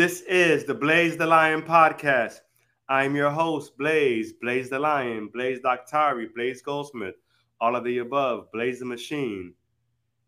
[0.00, 2.40] This is the Blaze the Lion podcast.
[2.88, 7.16] I'm your host, Blaze, Blaze the Lion, Blaze Doctari, Blaze Goldsmith,
[7.60, 9.52] all of the above, Blaze the Machine,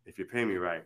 [0.04, 0.84] if you pay me right.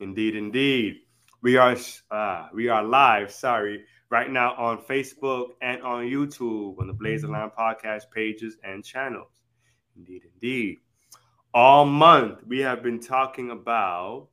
[0.00, 0.96] Indeed, indeed.
[1.42, 1.76] We are
[2.10, 7.22] uh, we are live, sorry, right now on Facebook and on YouTube on the Blaze
[7.22, 9.42] the Lion podcast pages and channels.
[9.96, 10.78] Indeed, indeed.
[11.54, 14.30] All month we have been talking about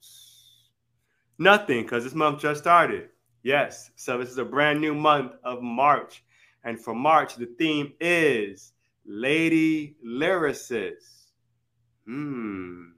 [1.38, 3.11] nothing because this month just started.
[3.44, 6.24] Yes, so this is a brand new month of March.
[6.64, 8.74] And for March, the theme is
[9.06, 11.32] Lady Lyricist.
[12.06, 12.92] Hmm.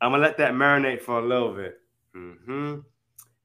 [0.00, 1.80] I'm going to let that marinate for a little bit.
[2.16, 2.80] Mm-hmm.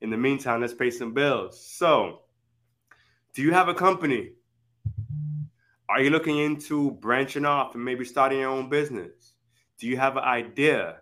[0.01, 1.61] In the meantime, let's pay some bills.
[1.61, 2.21] So,
[3.33, 4.31] do you have a company?
[5.89, 9.33] Are you looking into branching off and maybe starting your own business?
[9.77, 10.97] Do you have an idea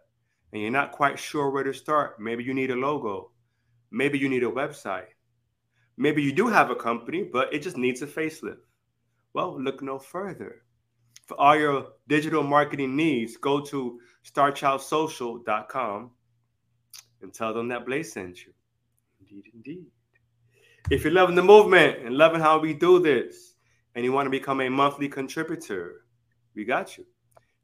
[0.51, 2.19] and you're not quite sure where to start?
[2.19, 3.31] Maybe you need a logo.
[3.91, 5.07] Maybe you need a website.
[5.97, 8.57] Maybe you do have a company, but it just needs a facelift.
[9.33, 10.63] Well, look no further.
[11.25, 16.11] For all your digital marketing needs, go to starchildsocial.com
[17.21, 18.53] and tell them that Blaze sent you.
[19.19, 19.85] Indeed, indeed.
[20.89, 23.55] If you're loving the movement and loving how we do this,
[23.97, 26.05] and you want to become a monthly contributor,
[26.55, 27.05] we got you.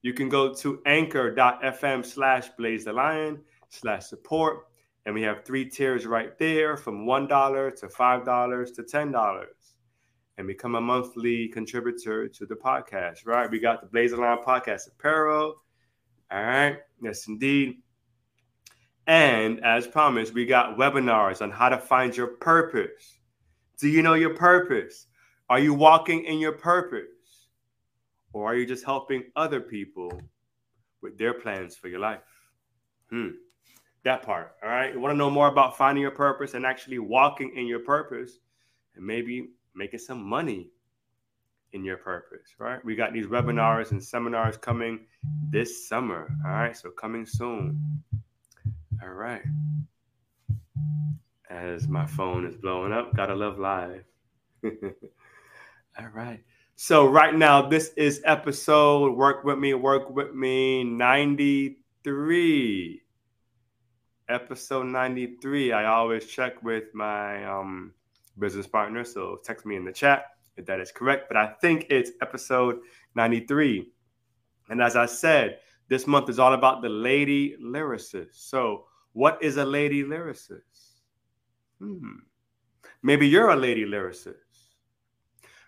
[0.01, 4.65] You can go to anchor.fm slash blaze the lion slash support
[5.05, 9.45] and we have three tiers right there from $1 to $5 to $10
[10.37, 13.49] and become a monthly contributor to the podcast, right?
[13.49, 15.55] We got the Blaze Lion Podcast Apparel.
[16.31, 16.77] All right.
[17.01, 17.81] Yes, indeed.
[19.05, 23.19] And as promised, we got webinars on how to find your purpose.
[23.79, 25.07] Do you know your purpose?
[25.49, 27.03] Are you walking in your purpose?
[28.31, 30.19] Or are you just helping other people
[31.01, 32.21] with their plans for your life?
[33.09, 33.29] Hmm.
[34.03, 34.55] That part.
[34.61, 34.93] All right.
[34.93, 38.39] You want to know more about finding your purpose and actually walking in your purpose
[38.95, 40.69] and maybe making some money
[41.71, 42.83] in your purpose, right?
[42.83, 45.05] We got these webinars and seminars coming
[45.49, 46.27] this summer.
[46.45, 46.75] All right.
[46.75, 48.03] So coming soon.
[49.01, 49.41] All right.
[51.49, 54.03] As my phone is blowing up, gotta love live.
[54.63, 56.43] All right.
[56.75, 63.02] So right now, this is episode Work With Me, Work With Me 93
[64.29, 65.71] episode 93.
[65.71, 67.93] I always check with my um,
[68.39, 70.25] business partner, so text me in the chat
[70.57, 71.25] if that is correct.
[71.27, 72.79] But I think it's episode
[73.15, 73.91] 93.
[74.69, 78.35] And as I said, this month is all about the lady lyricist.
[78.35, 81.01] So, what is a lady lyricist?
[81.79, 82.19] Hmm.
[83.01, 84.35] Maybe you're a lady lyricist.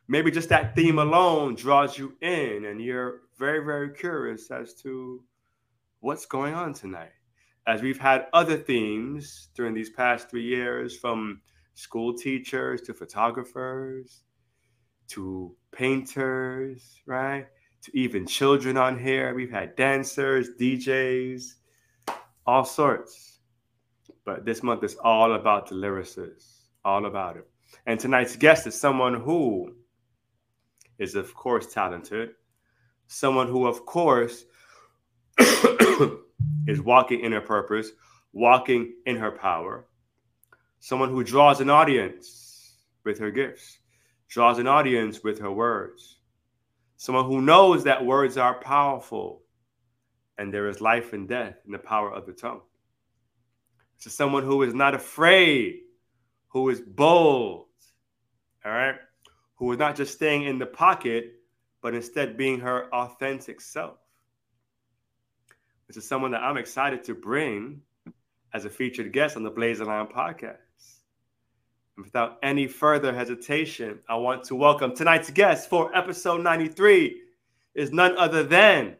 [0.08, 5.24] Maybe just that theme alone draws you in, and you're very, very curious as to
[6.00, 7.12] what's going on tonight
[7.68, 11.42] as we've had other themes during these past three years from
[11.74, 14.24] school teachers to photographers
[15.08, 17.48] to painters, right?
[17.84, 19.34] To even children on here.
[19.36, 21.44] We've had dancers, DJs,
[22.46, 23.40] all sorts.
[24.26, 27.48] But this month is all about the lyricists, all about it.
[27.86, 29.74] And tonight's guest is someone who
[30.98, 32.32] is, of course, talented,
[33.08, 34.46] someone who, of course,
[36.68, 37.92] is walking in her purpose,
[38.34, 39.86] walking in her power.
[40.80, 43.80] Someone who draws an audience with her gifts,
[44.28, 46.20] draws an audience with her words.
[46.98, 49.44] Someone who knows that words are powerful
[50.38, 52.62] and there is life and death in the power of the tongue.
[54.02, 55.82] To someone who is not afraid,
[56.50, 57.68] who is bold,
[58.66, 58.96] all right,
[59.56, 61.36] who is not just staying in the pocket,
[61.82, 63.98] but instead being her authentic self.
[65.88, 67.82] This is someone that I'm excited to bring
[68.54, 70.58] as a featured guest on the Blaze Lion podcast.
[71.96, 77.22] And without any further hesitation, I want to welcome tonight's guest for episode 93
[77.76, 78.96] is none other than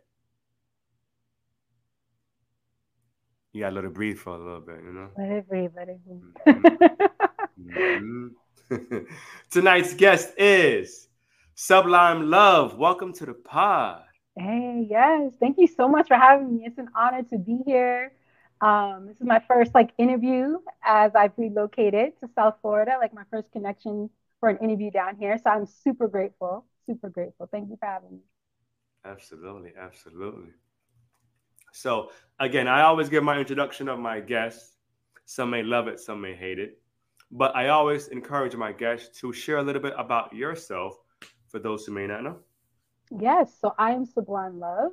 [3.52, 5.10] you gotta let it breathe for a little bit, you know.
[5.18, 6.70] Let it breathe, let it breathe.
[7.74, 8.98] Mm-hmm.
[9.50, 11.08] Tonight's guest is
[11.56, 12.78] SublimeLuv.
[12.78, 14.05] Welcome to the pod.
[14.38, 15.34] Hey, yes.
[15.40, 16.66] Thank you so much for having me.
[16.66, 18.12] It's an honor to be here.
[18.62, 23.24] Um, this is my first like interview as I've relocated to South Florida, like my
[23.32, 24.10] first connection
[24.40, 25.38] for an interview down here.
[25.38, 27.48] So I'm super grateful, super grateful.
[27.52, 28.20] Thank you for having me.
[29.06, 30.52] Absolutely, absolutely.
[31.72, 34.78] So again, I always give my introduction of my guests.
[35.26, 36.82] Some may love it, some may hate it,
[37.32, 40.98] but I always encourage my guests to share a little bit about yourself
[41.48, 42.40] for those who may not know.
[43.12, 44.92] Yes, so I am SublimeLuv.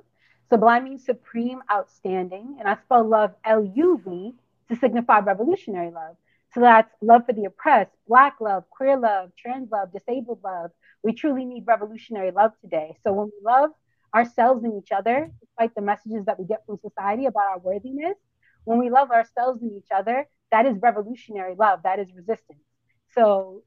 [0.50, 4.34] Sublime means supreme, outstanding, and I spell love L U V
[4.68, 6.16] to signify revolutionary love.
[6.52, 10.70] So that's love for the oppressed, black love, queer love, trans love, disabled love.
[11.02, 12.96] We truly need revolutionary love today.
[13.02, 13.70] So when we love
[14.14, 18.18] ourselves and each other, despite the messages that we get from society about our worthiness,
[18.64, 21.80] when we love ourselves and each other, that is revolutionary love.
[21.84, 22.60] That is resistance.
[23.14, 23.62] So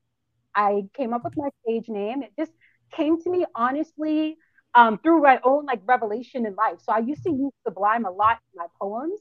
[0.53, 2.21] I came up with my stage name.
[2.21, 2.51] It just
[2.92, 4.38] came to me honestly
[4.74, 6.80] um, through my own like revelation in life.
[6.84, 9.20] So I used to use sublime a lot in my poems.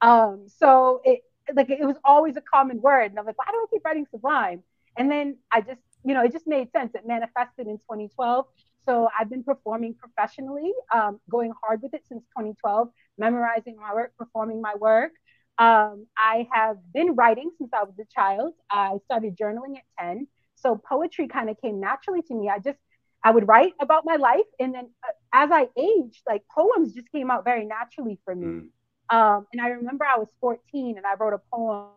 [0.00, 1.20] Um, so it
[1.54, 4.06] like it was always a common word, and I'm like, why do I keep writing
[4.10, 4.62] sublime?
[4.98, 6.94] And then I just, you know, it just made sense.
[6.94, 8.46] It manifested in 2012.
[8.86, 12.88] So I've been performing professionally, um, going hard with it since 2012,
[13.18, 15.12] memorizing my work, performing my work.
[15.58, 18.54] Um, I have been writing since I was a child.
[18.70, 20.28] I started journaling at 10.
[20.54, 22.48] So poetry kind of came naturally to me.
[22.48, 22.78] I just,
[23.26, 24.46] I would write about my life.
[24.60, 28.46] And then uh, as I aged, like poems just came out very naturally for me.
[28.46, 28.68] Mm.
[29.10, 31.88] Um, and I remember I was 14 and I wrote a poem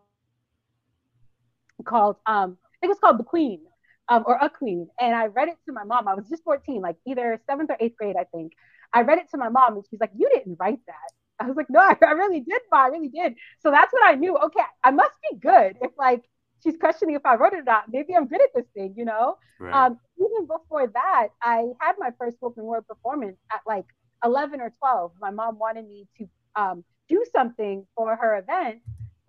[1.86, 3.62] called, um, I think it was called The Queen
[4.10, 4.88] um, or A Queen.
[5.00, 6.08] And I read it to my mom.
[6.08, 8.54] I was just 14, like either seventh or eighth grade, I think.
[8.92, 11.12] I read it to my mom and she's like, You didn't write that.
[11.40, 12.86] I was like, No, I, I really did, Ma.
[12.86, 13.36] I really did.
[13.60, 15.78] So that's when I knew, okay, I must be good.
[15.80, 16.24] If like
[16.64, 19.06] she's questioning if I wrote it or not, maybe I'm good at this thing, you
[19.06, 19.38] know?
[19.60, 19.74] Right.
[19.74, 23.86] Um, even before that, I had my first spoken word performance at like
[24.24, 25.12] 11 or 12.
[25.22, 28.80] My mom wanted me to um, do something for her event.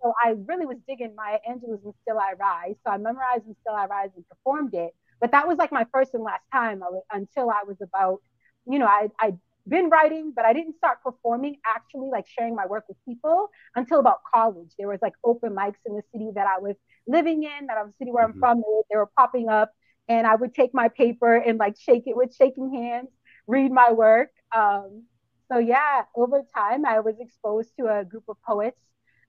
[0.01, 2.75] So I really was digging Maya Angelou's and Still I Rise.
[2.85, 4.91] So I memorized and Still I Rise and performed it.
[5.19, 6.81] But that was like my first and last time
[7.11, 8.21] until I was about,
[8.67, 12.65] you know, I, I'd been writing, but I didn't start performing actually like sharing my
[12.65, 14.71] work with people until about college.
[14.77, 16.75] There was like open mics in the city that I was
[17.07, 18.39] living in, that I was the city where I'm mm-hmm.
[18.39, 18.63] from.
[18.89, 19.71] They were popping up
[20.07, 23.09] and I would take my paper and like shake it with shaking hands,
[23.47, 24.29] read my work.
[24.55, 25.03] Um,
[25.51, 28.79] so yeah, over time I was exposed to a group of poets,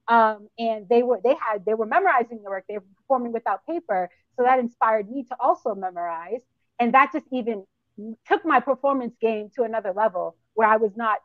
[0.07, 2.65] um, and they were they had they were memorizing the work.
[2.67, 6.41] They were performing without paper, so that inspired me to also memorize,
[6.79, 7.65] and that just even
[8.27, 11.19] took my performance game to another level where I was not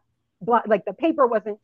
[0.66, 1.58] like the paper wasn't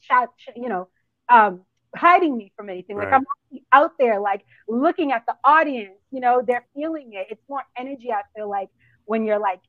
[0.56, 0.89] you know,
[1.29, 1.62] um,
[1.95, 2.97] hiding me from anything.
[2.97, 3.11] Right.
[3.11, 5.99] Like I'm out there, like looking at the audience.
[6.11, 7.29] You know, they're feeling it.
[7.31, 8.11] It's more energy.
[8.12, 8.69] I feel like
[9.05, 9.61] when you're like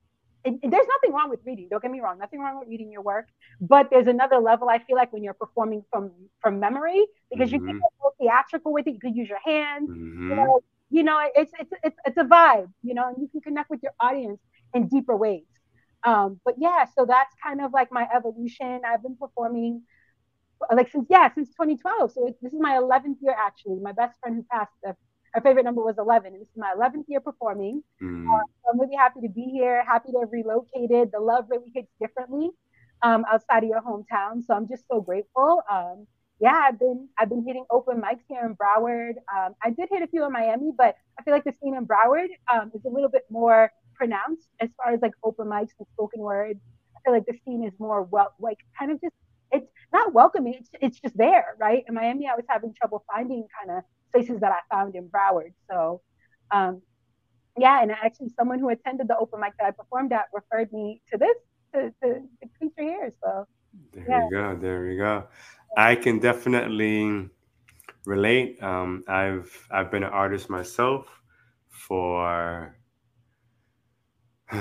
[0.45, 1.67] there's nothing wrong with reading.
[1.69, 2.19] Don't get me wrong.
[2.19, 3.27] Nothing wrong with reading your work.
[3.59, 4.69] But there's another level.
[4.69, 7.65] I feel like when you're performing from from memory, because mm-hmm.
[7.65, 8.93] you can get more theatrical with it.
[8.93, 9.89] You can use your hands.
[9.89, 10.29] Mm-hmm.
[10.29, 10.59] You know,
[10.91, 12.69] you know, it's it's it's it's a vibe.
[12.83, 14.39] You know, and you can connect with your audience
[14.75, 15.45] in deeper ways.
[16.03, 18.81] Um, but yeah, so that's kind of like my evolution.
[18.85, 19.81] I've been performing
[20.71, 22.11] like since yeah since 2012.
[22.11, 23.79] So it, this is my 11th year actually.
[23.81, 24.71] My best friend who passed
[25.35, 26.33] our favorite number was 11.
[26.33, 27.83] And this is my 11th year performing.
[28.01, 28.25] Mm.
[28.25, 31.11] Uh, so I'm really happy to be here, happy to have relocated.
[31.11, 32.51] The love really hits differently
[33.01, 34.43] um, outside of your hometown.
[34.45, 35.61] So I'm just so grateful.
[35.69, 36.07] Um,
[36.39, 39.13] yeah, I've been I've been hitting open mics here in Broward.
[39.33, 41.85] Um, I did hit a few in Miami, but I feel like the scene in
[41.85, 45.87] Broward um, is a little bit more pronounced as far as like open mics and
[45.93, 46.59] spoken words.
[46.95, 49.15] I feel like the scene is more well, like kind of just
[49.51, 50.55] it's not welcoming.
[50.55, 51.83] It's it's just there, right?
[51.87, 55.53] In Miami, I was having trouble finding kind of spaces that I found in Broward.
[55.69, 56.01] So,
[56.51, 56.81] um,
[57.57, 61.01] yeah, and actually, someone who attended the open mic that I performed at referred me
[61.11, 61.37] to this
[61.73, 63.13] to, to, to feature here.
[63.23, 63.45] So,
[63.93, 64.25] there yeah.
[64.25, 64.57] we go.
[64.59, 65.23] There we go.
[65.77, 67.29] I can definitely
[68.05, 68.61] relate.
[68.61, 71.07] Um, I've I've been an artist myself
[71.69, 72.75] for.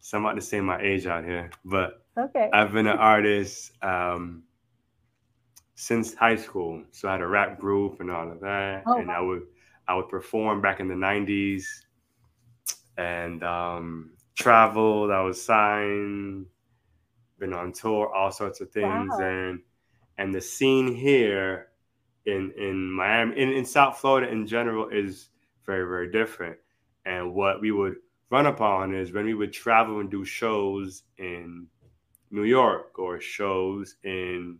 [0.00, 2.48] so I'm about to say my age out here, but okay.
[2.52, 4.44] I've been an artist um,
[5.74, 6.82] since high school.
[6.92, 9.14] So I had a rap group and all of that, oh, and wow.
[9.16, 9.42] I would
[9.88, 11.64] I would perform back in the '90s,
[12.96, 15.10] and um, traveled.
[15.10, 16.46] I was signed,
[17.38, 19.20] been on tour, all sorts of things, wow.
[19.20, 19.60] and
[20.16, 21.68] and the scene here
[22.24, 25.30] in in Miami, in, in South Florida in general, is
[25.66, 26.56] very very different.
[27.04, 27.96] And what we would
[28.30, 31.66] run upon is when we would travel and do shows in
[32.30, 34.58] New York or shows in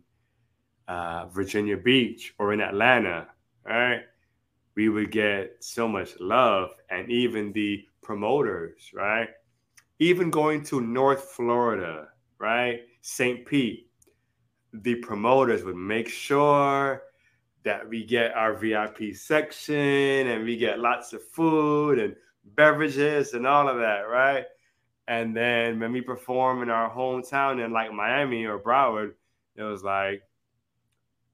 [0.87, 3.27] uh, Virginia Beach or in Atlanta,
[3.65, 4.01] right?
[4.75, 9.29] We would get so much love, and even the promoters, right?
[9.99, 12.07] Even going to North Florida,
[12.39, 12.81] right?
[13.01, 13.45] St.
[13.45, 13.91] Pete,
[14.73, 17.03] the promoters would make sure
[17.63, 23.45] that we get our VIP section and we get lots of food and beverages and
[23.47, 24.45] all of that, right?
[25.07, 29.13] And then when we perform in our hometown in like Miami or Broward,
[29.55, 30.21] it was like,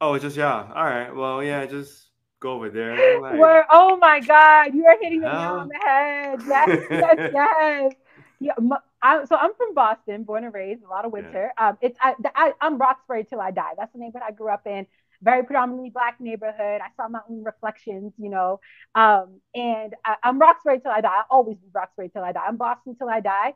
[0.01, 0.71] Oh, it's just yeah.
[0.73, 1.13] All right.
[1.15, 2.09] Well, yeah, just
[2.39, 3.21] go over there.
[3.21, 6.39] Like, Where, oh my God, you are hitting the nail on the head.
[6.47, 7.93] Yes, yes, yes.
[8.39, 8.53] Yeah,
[9.01, 11.53] I, so I'm from Boston, born and raised, a lot of winter.
[11.57, 11.69] Yeah.
[11.69, 13.71] Um, it's I, I, am Roxbury till I die.
[13.77, 14.85] That's the neighborhood I grew up in.
[15.25, 16.79] Very predominantly black neighborhood.
[16.81, 18.61] I saw my own reflections, you know.
[18.93, 21.09] Um, and I, am Roxbury till I die.
[21.09, 22.45] I always be Roxbury till I die.
[22.47, 23.55] I'm Boston till I die.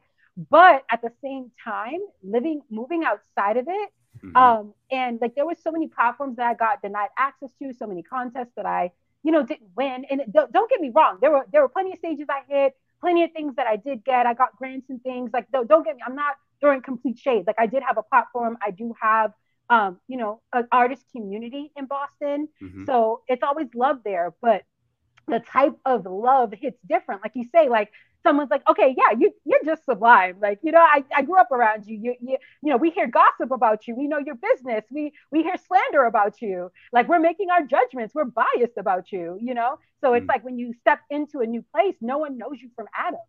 [0.49, 3.89] But at the same time, living, moving outside of it,
[4.25, 4.35] mm-hmm.
[4.35, 7.85] um, and like there were so many platforms that I got denied access to, so
[7.85, 8.91] many contests that I,
[9.23, 10.05] you know, didn't win.
[10.09, 12.73] And don't, don't get me wrong, there were there were plenty of stages I hit,
[12.99, 14.25] plenty of things that I did get.
[14.25, 15.29] I got grants and things.
[15.33, 17.43] Like don't, don't get me, I'm not throwing complete shade.
[17.45, 18.57] Like I did have a platform.
[18.65, 19.33] I do have
[19.69, 22.49] um, you know, an artist community in Boston.
[22.61, 22.85] Mm-hmm.
[22.85, 24.63] So it's always love there, but
[25.27, 27.21] the type of love hits different.
[27.21, 27.91] Like you say, like
[28.23, 30.37] someone's like, okay, yeah, you you're just sublime.
[30.41, 31.97] Like, you know, I, I grew up around you.
[31.97, 32.37] You, you.
[32.61, 33.95] you know, we hear gossip about you.
[33.95, 34.83] We know your business.
[34.89, 36.71] We we hear slander about you.
[36.91, 38.13] Like we're making our judgments.
[38.13, 39.79] We're biased about you, you know?
[40.01, 40.29] So it's mm-hmm.
[40.29, 43.19] like when you step into a new place, no one knows you from Adam.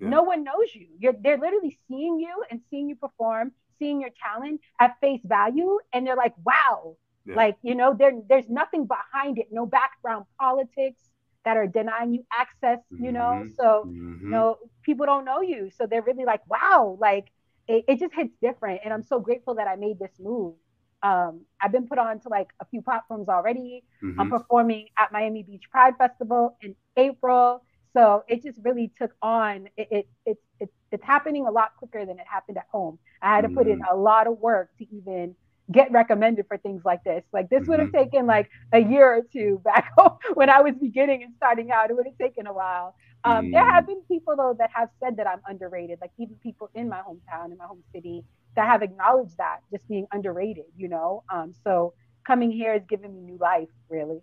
[0.00, 0.08] Yeah.
[0.08, 0.86] No one knows you.
[0.98, 5.78] You're they're literally seeing you and seeing you perform seeing your talent at face value
[5.92, 6.96] and they're like, wow,
[7.26, 7.34] yeah.
[7.34, 11.02] like, you know, there, there's nothing behind it, no background politics
[11.44, 13.42] that are denying you access, you know?
[13.42, 13.54] Mm-hmm.
[13.58, 14.24] So, mm-hmm.
[14.26, 15.70] you know, people don't know you.
[15.76, 17.26] So they're really like, wow, like
[17.66, 18.82] it, it just hits different.
[18.84, 20.54] And I'm so grateful that I made this move.
[21.02, 23.82] Um, I've been put on to like a few platforms already.
[24.04, 24.20] Mm-hmm.
[24.20, 27.64] I'm performing at Miami Beach Pride Festival in April.
[27.94, 32.04] So it just really took on it, it, it, it it's happening a lot quicker
[32.04, 32.98] than it happened at home.
[33.20, 33.92] I had to put in mm.
[33.92, 35.34] a lot of work to even
[35.70, 37.22] get recommended for things like this.
[37.32, 38.10] Like this would have mm-hmm.
[38.10, 41.90] taken like a year or two back home when I was beginning and starting out.
[41.90, 42.94] It would have taken a while.
[43.24, 43.52] Um, mm.
[43.52, 46.88] There have been people though that have said that I'm underrated, like even people in
[46.88, 48.24] my hometown, in my home city,
[48.56, 50.64] that have acknowledged that just being underrated.
[50.76, 51.94] You know, um, so
[52.26, 54.20] coming here has given me new life, really.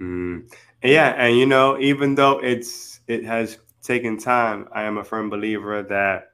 [0.00, 0.52] Mm.
[0.82, 5.28] Yeah, and you know, even though it's it has taken time, I am a firm
[5.28, 6.32] believer that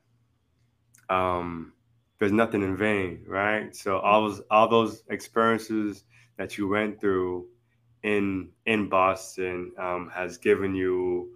[1.08, 1.72] um,
[2.18, 3.74] there's nothing in vain, right?
[3.74, 6.04] So all those all those experiences
[6.36, 7.46] that you went through
[8.02, 11.30] in in Boston um, has given you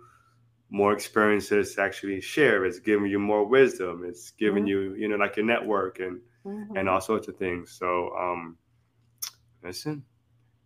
[0.70, 2.64] more experiences to actually share.
[2.64, 4.04] It's given you more wisdom.
[4.06, 4.68] It's given mm-hmm.
[4.68, 6.76] you, you know, like your network and mm-hmm.
[6.76, 7.72] and all sorts of things.
[7.72, 8.56] So um,
[9.64, 10.04] listen,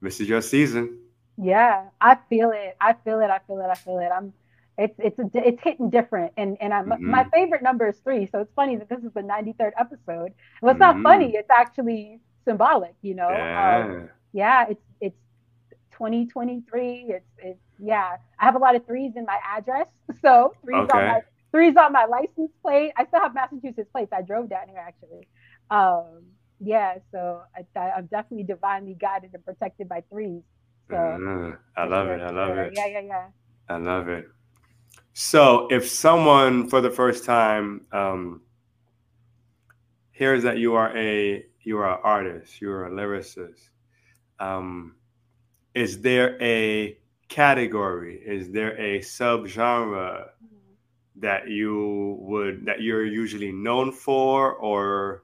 [0.03, 0.99] this is your season.
[1.37, 2.77] Yeah, I feel it.
[2.81, 3.31] I feel it.
[3.31, 3.69] I feel it.
[3.71, 4.11] I feel it.
[4.15, 4.33] I'm
[4.77, 7.11] it's it's a, it's hitting different and and I'm, mm-hmm.
[7.11, 10.73] my favorite number is three so it's funny that this is the 93rd episode well
[10.73, 11.05] it's not mm-hmm.
[11.05, 15.17] funny it's actually symbolic you know yeah, um, yeah it's it's
[15.93, 19.87] 2023 it's it's yeah i have a lot of threes in my address
[20.23, 20.99] so threes okay.
[20.99, 21.21] on my
[21.53, 25.29] threes on my license plate i still have massachusetts plates i drove down here actually
[25.71, 26.25] um
[26.61, 30.43] yeah so I, i'm definitely divinely guided and protected by threes
[30.89, 33.27] so mm, i love it i love it yeah yeah yeah
[33.69, 34.27] i love it
[35.17, 38.43] so, if someone for the first time um,
[40.11, 43.71] hears that you are a you are an artist, you're a lyricist,
[44.41, 44.97] um,
[45.73, 46.99] is there a
[47.29, 48.17] category?
[48.27, 50.31] Is there a subgenre
[51.15, 55.23] that you would that you're usually known for, or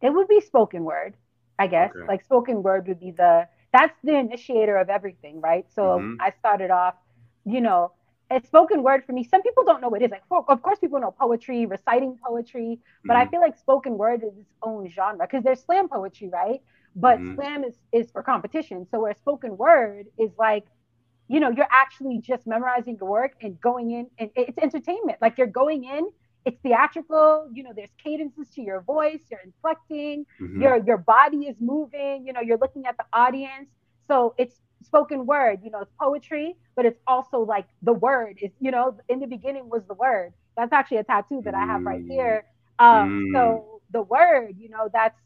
[0.00, 1.16] it would be spoken word,
[1.60, 1.92] I guess.
[1.94, 2.04] Okay.
[2.08, 5.66] Like spoken word would be the that's the initiator of everything, right?
[5.74, 6.20] So mm-hmm.
[6.20, 6.94] I started off
[7.44, 7.92] you know,
[8.30, 9.24] it's spoken word for me.
[9.24, 10.10] Some people don't know what it is.
[10.10, 13.28] Like, of course, people know poetry, reciting poetry, but mm-hmm.
[13.28, 16.62] I feel like spoken word is its own genre because there's slam poetry, right?
[16.96, 17.34] But mm-hmm.
[17.34, 18.86] slam is is for competition.
[18.90, 20.64] So where spoken word is like,
[21.28, 25.18] you know, you're actually just memorizing the work and going in, and it's entertainment.
[25.20, 26.08] Like you're going in,
[26.44, 27.48] it's theatrical.
[27.52, 29.20] You know, there's cadences to your voice.
[29.30, 30.26] You're inflecting.
[30.40, 30.62] Mm-hmm.
[30.62, 32.24] Your your body is moving.
[32.26, 33.68] You know, you're looking at the audience.
[34.08, 38.50] So it's spoken word you know it's poetry but it's also like the word is
[38.60, 41.82] you know in the beginning was the word that's actually a tattoo that i have
[41.82, 42.44] right here
[42.78, 43.32] um mm.
[43.32, 45.18] so the word you know that's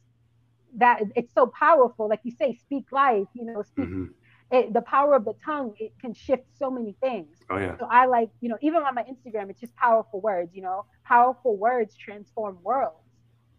[0.77, 4.05] that it's so powerful like you say speak life you know speak mm-hmm.
[4.50, 7.87] It, the power of the tongue it can shift so many things oh yeah so
[7.91, 11.57] i like you know even on my instagram it's just powerful words you know powerful
[11.57, 12.97] words transform worlds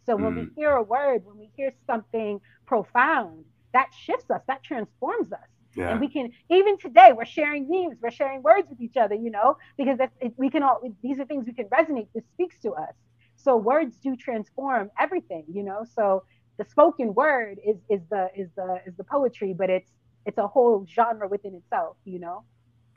[0.05, 0.47] so when mm.
[0.47, 5.39] we hear a word when we hear something profound that shifts us that transforms us
[5.77, 5.91] yeah.
[5.91, 9.29] And we can even today we're sharing memes, we're sharing words with each other, you
[9.29, 12.07] know, because it, we can all these are things we can resonate.
[12.15, 12.93] This speaks to us.
[13.35, 15.85] So words do transform everything, you know.
[15.95, 16.23] So
[16.57, 19.91] the spoken word is is the is the is the poetry, but it's
[20.27, 22.43] it's a whole genre within itself, you know.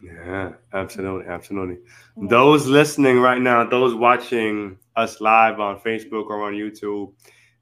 [0.03, 1.77] Yeah, absolutely, absolutely.
[1.77, 2.29] Mm-hmm.
[2.29, 7.13] Those listening right now, those watching us live on Facebook or on YouTube,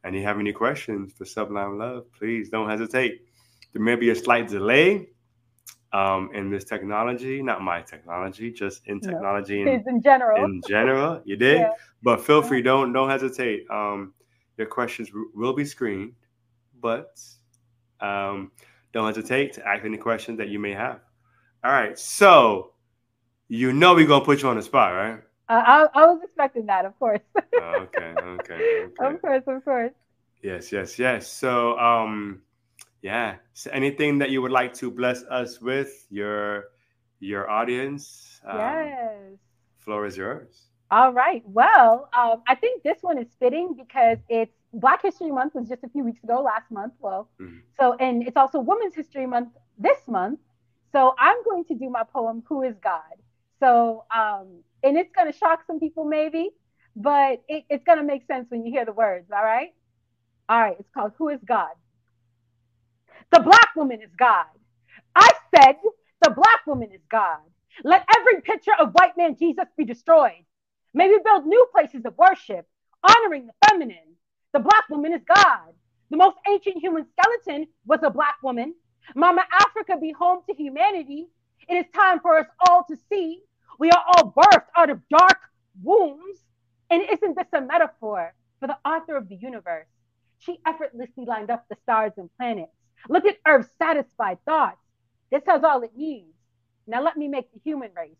[0.02, 3.22] and you have any questions for SublimeLuv, please don't hesitate
[3.72, 5.08] there may be a slight delay
[5.92, 9.72] um, in this technology, not my technology, just in technology no.
[9.72, 10.44] in, in, general.
[10.44, 11.60] In general, you did.
[11.60, 11.70] Yeah.
[12.02, 13.64] But feel free, don't don't hesitate.
[13.70, 14.14] Um,
[14.56, 16.14] your questions will be screened,
[16.80, 17.20] but
[18.00, 18.52] Um,
[18.98, 21.00] don't hesitate to ask any questions that you may have.
[21.64, 21.98] All right.
[21.98, 22.72] So,
[23.48, 25.20] you know we're gonna put you on the spot, right?
[25.48, 27.20] Uh, I, I was expecting that, of course.
[27.36, 28.84] Oh, okay, okay, okay.
[29.00, 29.92] Of course, of course.
[30.42, 31.26] Yes, yes, yes.
[31.26, 32.42] So, um,
[33.02, 33.36] yeah.
[33.52, 36.64] So, anything that you would like to bless us with, your
[37.20, 38.40] your audience?
[38.44, 39.16] Um, yes.
[39.78, 40.68] Floor is yours.
[40.90, 41.42] All right.
[41.46, 45.82] Well, um, I think this one is fitting because it's Black History Month was just
[45.84, 46.92] a few weeks ago, last month.
[47.00, 47.58] Well, mm-hmm.
[47.78, 50.40] so and it's also Women's History Month this month.
[50.92, 53.02] So I'm going to do my poem, Who is God?
[53.60, 56.50] So, um, and it's going to shock some people maybe,
[56.96, 59.30] but it, it's going to make sense when you hear the words.
[59.34, 59.74] All right.
[60.48, 60.76] All right.
[60.78, 61.74] It's called Who is God?
[63.32, 64.46] The Black woman is God.
[65.14, 65.76] I said,
[66.22, 67.40] the Black woman is God.
[67.84, 70.44] Let every picture of white man Jesus be destroyed.
[70.94, 72.66] May we build new places of worship,
[73.02, 74.07] honoring the feminine.
[74.52, 75.72] The Black woman is God.
[76.10, 78.74] The most ancient human skeleton was a Black woman.
[79.14, 81.28] Mama Africa be home to humanity.
[81.68, 83.42] It is time for us all to see
[83.78, 85.38] we are all birthed out of dark
[85.82, 86.38] wombs.
[86.90, 89.86] And isn't this a metaphor for the author of the universe?
[90.38, 92.72] She effortlessly lined up the stars and planets.
[93.08, 94.80] Look at Earth's satisfied thoughts.
[95.30, 96.34] This has all it needs.
[96.86, 98.16] Now let me make the human race.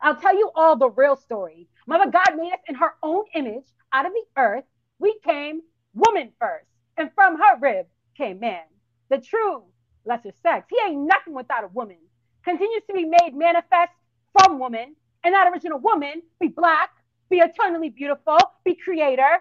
[0.00, 1.68] I'll tell you all the real story.
[1.86, 4.64] Mother God made us in her own image out of the earth.
[4.98, 5.60] We came
[5.94, 7.86] woman first, and from her rib
[8.16, 8.64] came man.
[9.08, 9.64] The true
[10.04, 10.66] lesser sex.
[10.70, 11.98] He ain't nothing without a woman.
[12.44, 13.92] Continues to be made manifest
[14.32, 16.90] from woman, and that original woman be black,
[17.28, 19.40] be eternally beautiful, be creator,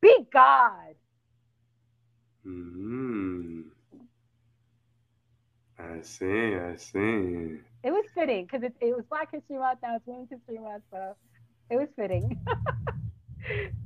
[0.00, 0.94] be God.
[2.44, 3.62] Hmm.
[5.78, 6.54] I see.
[6.54, 7.58] I see.
[7.82, 9.80] It was fitting because it, it was Black History Month.
[9.82, 11.16] Now it's Women's History Month, so
[11.70, 12.40] it was fitting.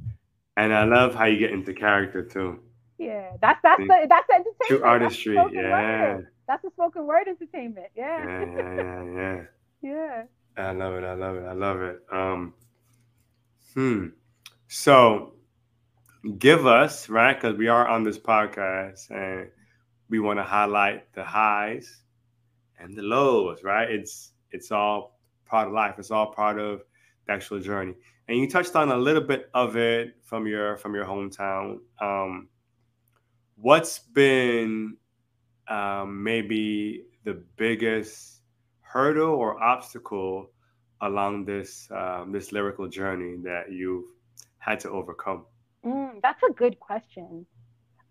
[0.58, 2.58] and I love how you get into character too.
[2.98, 4.66] Yeah, that's that's the that's the entertainment.
[4.66, 5.36] True artistry.
[5.36, 6.14] That's yeah.
[6.14, 6.28] Word.
[6.48, 7.86] That's the spoken word entertainment.
[7.94, 8.24] Yeah.
[8.24, 9.42] Yeah, yeah, yeah, yeah.
[10.56, 10.64] yeah.
[10.64, 11.04] I love it.
[11.04, 11.44] I love it.
[11.44, 12.00] I love it.
[12.10, 12.54] Um,
[13.72, 14.06] hmm.
[14.66, 15.34] So,
[16.38, 19.48] give us right because we are on this podcast and
[20.10, 22.02] we want to highlight the highs
[22.80, 23.62] and the lows.
[23.62, 23.88] Right?
[23.88, 25.94] It's it's all part of life.
[25.98, 26.82] It's all part of
[27.28, 27.94] the actual journey.
[28.26, 31.78] And you touched on a little bit of it from your from your hometown.
[32.00, 32.48] Um,
[33.56, 34.96] what's been
[35.68, 38.40] um, maybe the biggest
[38.80, 40.50] hurdle or obstacle
[41.00, 44.08] along this um, this lyrical journey that you've
[44.58, 45.46] had to overcome?
[45.84, 47.46] Mm, that's a good question.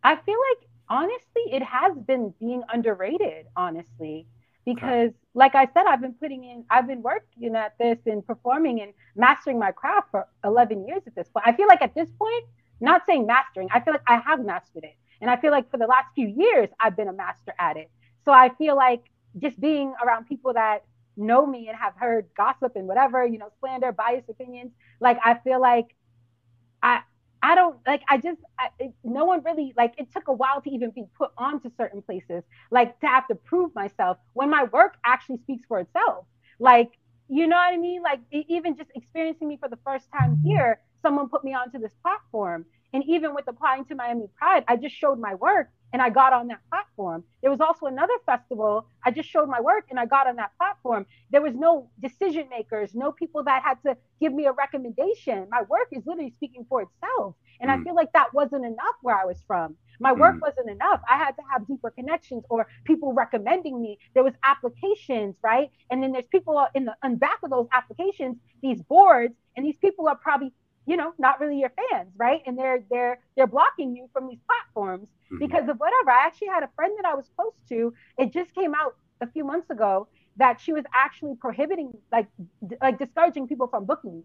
[0.03, 3.45] I feel like honestly, it has been being underrated.
[3.55, 4.25] Honestly,
[4.67, 5.17] because okay.
[5.33, 8.91] like I said, I've been putting in, I've been working at this and performing and
[9.15, 11.47] mastering my craft for 11 years at this point.
[11.47, 12.43] I feel like at this point,
[12.81, 14.97] not saying mastering, I feel like I have mastered it.
[15.21, 17.89] And I feel like for the last few years, I've been a master at it.
[18.25, 19.03] So I feel like
[19.39, 20.83] just being around people that
[21.15, 25.35] know me and have heard gossip and whatever, you know, slander, biased opinions, like I
[25.45, 25.95] feel like
[26.83, 27.03] I
[27.41, 30.61] I don't like I just I, it, no one really like it took a while
[30.61, 34.63] to even be put onto certain places like to have to prove myself when my
[34.65, 36.25] work actually speaks for itself.
[36.59, 36.91] Like
[37.29, 38.01] you know what I mean?
[38.01, 41.91] Like even just experiencing me for the first time here, someone put me onto this
[42.01, 46.09] platform and even with applying to Miami Pride, I just showed my work and I
[46.09, 47.23] got on that platform.
[47.41, 48.87] There was also another festival.
[49.05, 51.05] I just showed my work and I got on that platform.
[51.31, 55.47] There was no decision makers, no people that had to give me a recommendation.
[55.49, 57.35] My work is literally speaking for itself.
[57.59, 57.79] And mm.
[57.79, 59.75] I feel like that wasn't enough where I was from.
[59.99, 60.41] My work mm.
[60.41, 61.01] wasn't enough.
[61.09, 63.97] I had to have deeper connections or people recommending me.
[64.13, 65.71] There was applications, right?
[65.89, 69.77] And then there's people in the on back of those applications, these boards, and these
[69.77, 70.53] people are probably
[70.87, 74.39] you know not really your fans right and they're they're they're blocking you from these
[74.47, 75.37] platforms mm-hmm.
[75.37, 78.55] because of whatever i actually had a friend that i was close to it just
[78.55, 82.27] came out a few months ago that she was actually prohibiting like
[82.67, 84.23] d- like discouraging people from booking me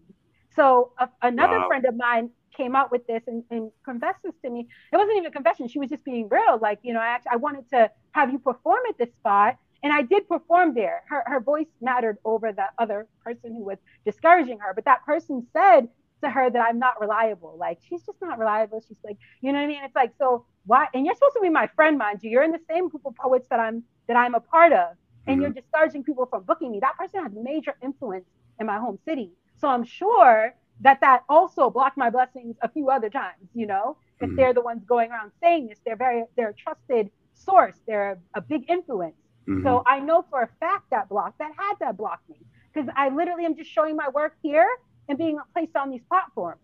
[0.55, 1.67] so a, another wow.
[1.67, 5.15] friend of mine came out with this and, and confessed this to me it wasn't
[5.17, 7.67] even a confession she was just being real like you know i actually i wanted
[7.69, 11.03] to have you perform at this spot and I did perform there.
[11.07, 14.73] Her, her voice mattered over the other person who was discouraging her.
[14.73, 15.89] But that person said
[16.23, 17.55] to her that I'm not reliable.
[17.57, 18.83] Like she's just not reliable.
[18.87, 19.81] She's like, you know what I mean?
[19.83, 20.87] It's like, so why?
[20.93, 22.31] And you're supposed to be my friend, mind you.
[22.31, 24.95] You're in the same group of poets that I'm that I'm a part of,
[25.27, 25.41] and mm-hmm.
[25.41, 26.79] you're discouraging people from booking me.
[26.79, 28.25] That person has major influence
[28.59, 29.31] in my home city.
[29.59, 33.49] So I'm sure that that also blocked my blessings a few other times.
[33.53, 34.35] You know, if mm-hmm.
[34.35, 37.75] they're the ones going around saying this, they're very they're a trusted source.
[37.87, 39.15] They're a, a big influence.
[39.47, 39.63] Mm-hmm.
[39.63, 42.37] So I know for a fact that block that had to block me
[42.73, 44.67] because I literally am just showing my work here
[45.09, 46.61] and being placed on these platforms.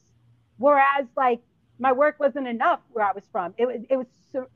[0.57, 1.41] Whereas like
[1.79, 3.53] my work wasn't enough where I was from.
[3.57, 4.49] It was it was sur-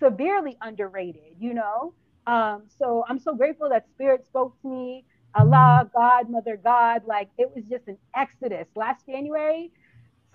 [0.00, 1.94] severely underrated, you know?
[2.26, 5.04] Um, so I'm so grateful that Spirit spoke to me.
[5.34, 8.68] Allah, God, Mother God, like it was just an exodus.
[8.76, 9.70] Last January,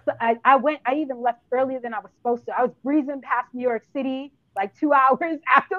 [0.06, 2.58] so I, I went, I even left earlier than I was supposed to.
[2.58, 5.78] I was breezing past New York City like two hours after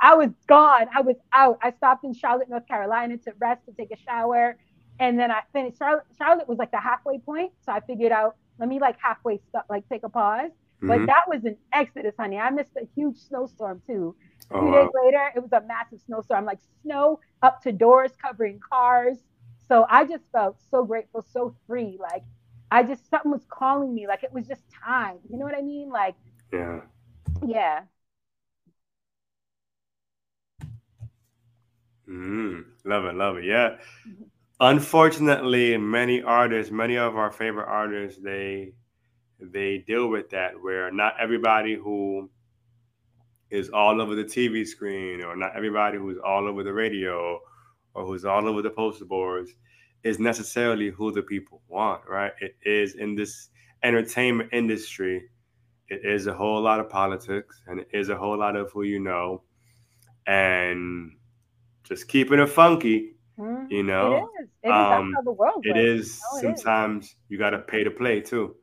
[0.00, 0.86] I was gone.
[0.94, 1.58] I was out.
[1.62, 4.56] I stopped in Charlotte, North Carolina to rest, to take a shower.
[5.00, 5.78] And then I finished.
[5.78, 7.52] Charlotte, Charlotte was like the halfway point.
[7.64, 10.50] So I figured out, let me like halfway stop, like take a pause.
[10.50, 10.88] Mm-hmm.
[10.88, 12.38] But that was an exodus, honey.
[12.38, 14.14] I missed a huge snowstorm too.
[14.50, 18.60] A few days later, it was a massive snowstorm, like snow up to doors covering
[18.60, 19.18] cars.
[19.68, 21.98] So I just felt so grateful, so free.
[22.00, 22.22] Like
[22.70, 24.06] I just something was calling me.
[24.06, 25.18] Like it was just time.
[25.30, 25.88] You know what I mean?
[25.88, 26.14] Like
[26.52, 26.80] yeah,
[27.46, 27.80] yeah.
[32.08, 33.44] Mm, love it, love it.
[33.44, 33.76] Yeah.
[34.62, 38.72] Unfortunately, many artists, many of our favorite artists, they
[39.40, 42.30] they deal with that where not everybody who
[43.50, 47.40] is all over the TV screen or not everybody who's all over the radio
[47.94, 49.50] or who's all over the poster boards
[50.04, 52.30] is necessarily who the people want, right?
[52.40, 53.48] It is in this
[53.82, 55.24] entertainment industry,
[55.88, 58.84] it is a whole lot of politics and it is a whole lot of who
[58.84, 59.42] you know.
[60.28, 61.16] And
[61.82, 64.14] just keeping it funky, mm, you know.
[64.14, 64.48] It is.
[64.62, 64.72] It is.
[64.72, 66.20] Um, how the world it is.
[66.36, 67.16] It sometimes is.
[67.28, 68.56] you got to pay to play too.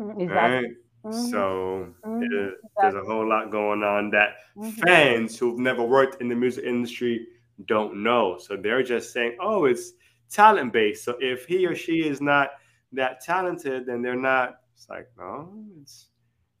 [0.00, 0.28] Mm, exactly.
[0.28, 0.64] Right?
[1.04, 1.30] Mm-hmm.
[1.30, 2.22] So mm-hmm.
[2.22, 2.58] it, exactly.
[2.80, 4.70] there's a whole lot going on that mm-hmm.
[4.80, 7.26] fans who've never worked in the music industry
[7.64, 8.38] don't know.
[8.38, 9.92] So they're just saying, "Oh, it's
[10.30, 12.50] talent based." So if he or she is not
[12.92, 14.56] that talented, then they're not.
[14.74, 15.48] It's like no,
[15.80, 16.08] it's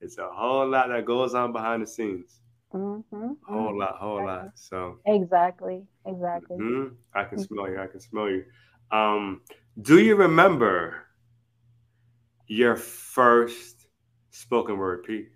[0.00, 2.40] it's a whole lot that goes on behind the scenes.
[2.74, 3.32] Mm-hmm.
[3.46, 3.78] Whole mm-hmm.
[3.78, 4.50] lot, whole lot.
[4.54, 6.56] So exactly, exactly.
[6.58, 6.94] Mm-hmm.
[7.14, 7.80] I can smell you.
[7.80, 8.44] I can smell you.
[8.90, 9.42] Um,
[9.80, 11.06] do you remember
[12.46, 13.86] your first
[14.30, 15.28] spoken word piece?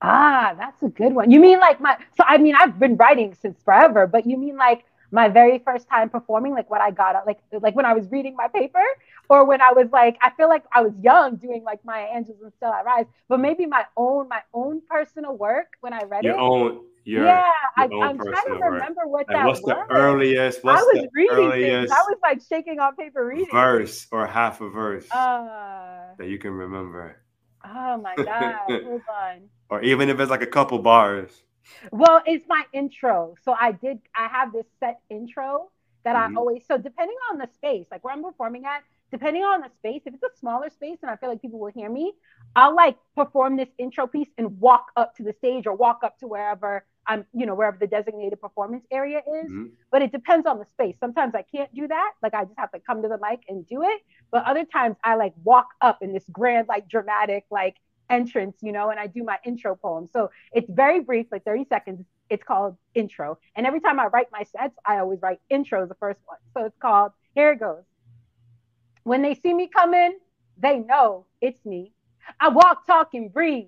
[0.00, 1.30] Ah, that's a good one.
[1.30, 1.96] You mean like my?
[2.16, 5.88] So I mean, I've been writing since forever, but you mean like my very first
[5.88, 8.82] time performing, like what I got, like like when I was reading my paper,
[9.32, 12.42] or when I was like, I feel like I was young doing like Maya Angelou
[12.42, 16.22] and Still I Rise, but maybe my own my own personal work when I read
[16.22, 16.28] it.
[16.28, 16.38] your it.
[16.38, 17.50] Own, your, yeah,
[17.88, 19.10] your I, am trying to remember work.
[19.10, 19.68] what like that what's was.
[19.68, 20.62] What's the earliest?
[20.62, 21.90] What's I was reading earliest things.
[21.90, 26.36] I was like shaking on paper reading verse or half a verse uh, that you
[26.36, 27.16] can remember.
[27.64, 28.54] Oh my god!
[28.68, 29.48] Hold on.
[29.70, 31.30] Or even if it's like a couple bars.
[31.90, 33.36] Well, it's my intro.
[33.46, 33.98] So I did.
[34.14, 35.70] I have this set intro
[36.04, 36.36] that mm-hmm.
[36.36, 36.66] I always.
[36.66, 40.14] So depending on the space, like where I'm performing at, depending on the space, if
[40.14, 42.14] it's a smaller space and I feel like people will hear me,
[42.56, 46.18] I'll like perform this intro piece and walk up to the stage or walk up
[46.20, 49.50] to wherever I'm, you know, wherever the designated performance area is.
[49.50, 49.66] Mm-hmm.
[49.90, 50.96] But it depends on the space.
[50.98, 52.12] Sometimes I can't do that.
[52.22, 54.00] Like I just have to come to the mic and do it.
[54.30, 57.76] But other times I like walk up in this grand, like dramatic, like
[58.08, 60.08] entrance, you know, and I do my intro poem.
[60.12, 62.04] So it's very brief, like 30 seconds.
[62.30, 63.38] It's called intro.
[63.56, 66.38] And every time I write my sets, I always write intro as the first one.
[66.54, 67.82] So it's called, here it goes.
[69.04, 70.18] When they see me coming,
[70.56, 71.92] they know it's me.
[72.40, 73.66] I walk, talk, and breathe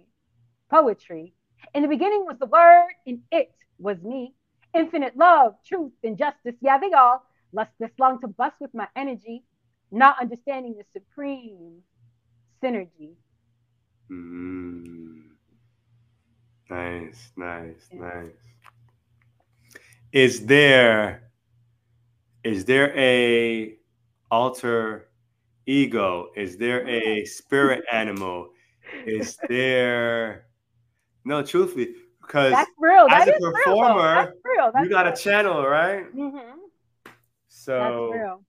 [0.70, 1.35] poetry.
[1.75, 4.35] In the beginning was the word, and it was me.
[4.75, 6.55] Infinite love, truth, and justice.
[6.61, 9.44] Yeah, they all lust this long to bust with my energy,
[9.90, 11.83] not understanding the supreme
[12.62, 13.14] synergy.
[14.11, 15.23] Mm.
[16.70, 18.33] Nice, nice, nice.
[20.12, 21.31] Is there
[22.42, 23.77] is there a
[24.31, 25.09] alter
[25.66, 26.29] ego?
[26.37, 28.50] Is there a spirit animal?
[29.07, 30.46] Is there
[31.24, 33.07] no truthfully because that's real.
[33.09, 34.85] That as a performer, real, real.
[34.85, 35.14] you got real.
[35.14, 36.14] a channel, right?
[36.14, 36.59] Mm-hmm.
[37.48, 38.40] So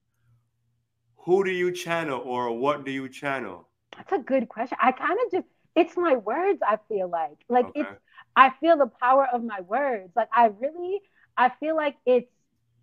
[1.18, 3.68] who do you channel or what do you channel?
[3.98, 4.78] That's a good question.
[4.82, 7.38] I kind of just it's my words, I feel like.
[7.50, 7.82] Like okay.
[7.82, 7.90] it's
[8.36, 10.12] I feel the power of my words.
[10.16, 11.02] Like I really
[11.38, 12.30] I feel like it's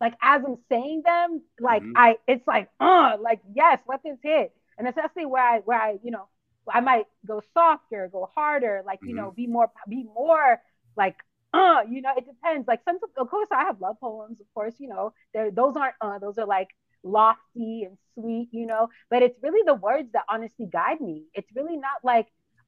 [0.03, 1.93] like as I'm saying them, like mm-hmm.
[1.97, 4.53] I it's like, uh, like yes, let this hit.
[4.77, 6.29] And especially where I where I, you know,
[6.69, 9.09] I might go softer, go harder, like, mm-hmm.
[9.11, 9.37] you know, mm-hmm.
[9.37, 10.61] be more be more
[10.97, 11.17] like
[11.55, 12.67] uh, you know, it depends.
[12.67, 16.19] Like some of course I have love poems, of course, you know, those aren't uh,
[16.19, 16.69] those are like
[17.05, 21.27] lofty and sweet, you know, but it's really the words that honestly guide me.
[21.33, 22.27] It's really not like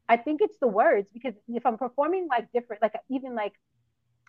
[0.09, 3.55] I think it's the words because if I'm performing like different, like even like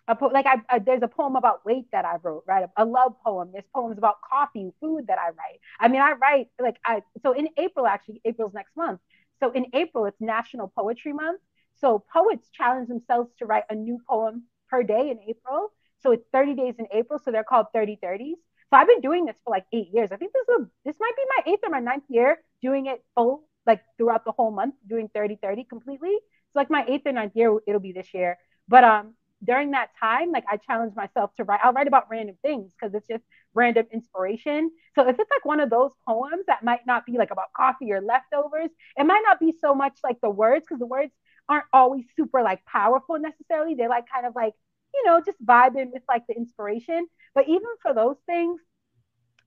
[0.08, 2.66] a po- like I, I, there's a poem about weight that I wrote, right?
[2.76, 3.50] A, love poem.
[3.52, 5.60] There's poems about coffee, food that I write.
[5.80, 9.00] I mean, I write like I so in April actually, April's next month.
[9.40, 11.40] So in April, it's National Poetry Month.
[11.76, 15.72] So poets challenge themselves to write a new poem per day in April.
[15.98, 17.18] So it's 30 days in April.
[17.22, 18.38] So they're called 30 30s.
[18.70, 20.10] So I've been doing this for like eight years.
[20.12, 23.04] I think this is this might be my eighth or my ninth year doing it
[23.14, 26.10] full like throughout the whole month, doing 30 30 completely.
[26.10, 28.38] It's like my eighth or ninth year, it'll be this year
[28.68, 31.60] But um, during that time, like I challenge myself to write.
[31.62, 34.70] I'll write about random things because it's just random inspiration.
[34.94, 37.92] So if it's like one of those poems that might not be like about coffee
[37.92, 41.12] or leftovers, it might not be so much like the words because the words
[41.48, 43.74] aren't always super like powerful necessarily.
[43.74, 44.54] They're like kind of like
[44.94, 47.06] you know just vibing with like the inspiration.
[47.34, 48.60] But even for those things,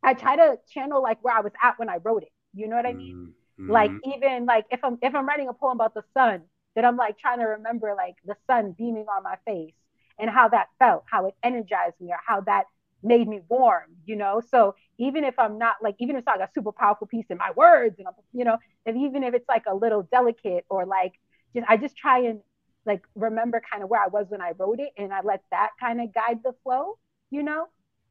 [0.03, 2.31] I try to channel like where I was at when I wrote it.
[2.53, 3.33] You know what I mean?
[3.59, 3.71] Mm-hmm.
[3.71, 6.43] Like even like if I'm if I'm writing a poem about the sun,
[6.75, 9.73] that I'm like trying to remember like the sun beaming on my face
[10.19, 12.65] and how that felt, how it energized me, or how that
[13.01, 14.41] made me warm, you know.
[14.49, 17.37] So even if I'm not like, even if it's like a super powerful piece in
[17.37, 20.85] my words, and I'm, you know, and even if it's like a little delicate or
[20.85, 21.13] like,
[21.55, 22.41] just I just try and
[22.85, 25.69] like remember kind of where I was when I wrote it, and I let that
[25.79, 26.97] kind of guide the flow,
[27.29, 27.67] you know.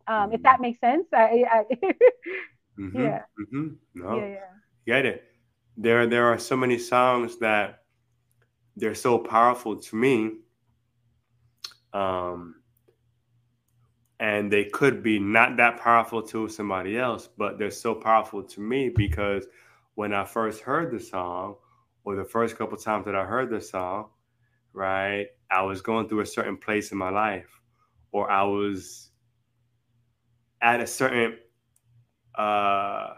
[0.07, 0.63] Um, if that mm-hmm.
[0.63, 1.65] makes sense, I, I
[2.79, 3.69] mm-hmm, yeah, mm-hmm.
[3.95, 4.39] no, yeah, yeah,
[4.87, 5.25] get it.
[5.77, 7.83] There, there are so many songs that
[8.79, 10.33] they're so powerful to me
[11.93, 12.57] um,
[14.21, 18.61] and they could be not that powerful to somebody else, but they're so powerful to
[18.61, 19.47] me because
[19.95, 21.57] when I first heard the song,
[22.05, 24.09] or the first couple times that I heard the song,
[24.73, 27.61] right, I was going through a certain place in my life,
[28.13, 29.11] or I was
[30.63, 31.37] at a certain
[32.37, 33.15] uh,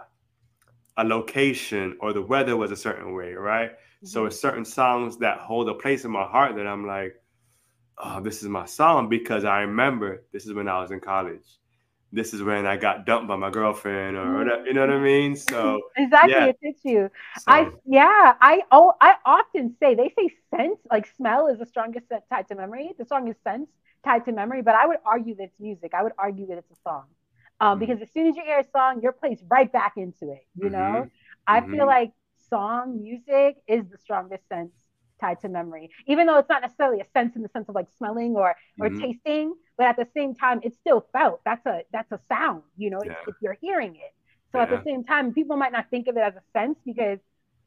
[0.96, 3.72] a location, or the weather was a certain way, right?
[4.02, 4.06] Mm-hmm.
[4.06, 7.20] So it's certain songs that hold a place in my heart that I'm like,
[7.98, 11.44] oh, this is my song because I remember this is when I was in college.
[12.12, 15.36] This is when I got dumped by my girlfriend, or you know what I mean.
[15.36, 16.46] So exactly, yeah.
[16.46, 17.08] it fits you.
[17.38, 21.66] So, I yeah, I oh, I often say they say sense, like smell, is the
[21.66, 22.90] strongest tied to memory.
[22.98, 23.68] The strongest sense
[24.04, 25.92] tied to memory, but I would argue that it's music.
[25.94, 27.04] I would argue that it's a song,
[27.60, 27.80] um, mm-hmm.
[27.80, 30.44] because as soon as you hear a song, you're placed right back into it.
[30.56, 31.08] You know, mm-hmm.
[31.46, 31.74] I mm-hmm.
[31.74, 32.10] feel like
[32.50, 34.72] song music is the strongest sense
[35.20, 37.88] tied to memory, even though it's not necessarily a sense in the sense of like
[37.96, 39.00] smelling or or mm-hmm.
[39.00, 41.40] tasting, but at the same time, it's still felt.
[41.44, 43.12] That's a that's a sound, you know, yeah.
[43.12, 44.14] if, if, you're hearing it.
[44.52, 44.64] So yeah.
[44.64, 47.18] at the same time, people might not think of it as a sense because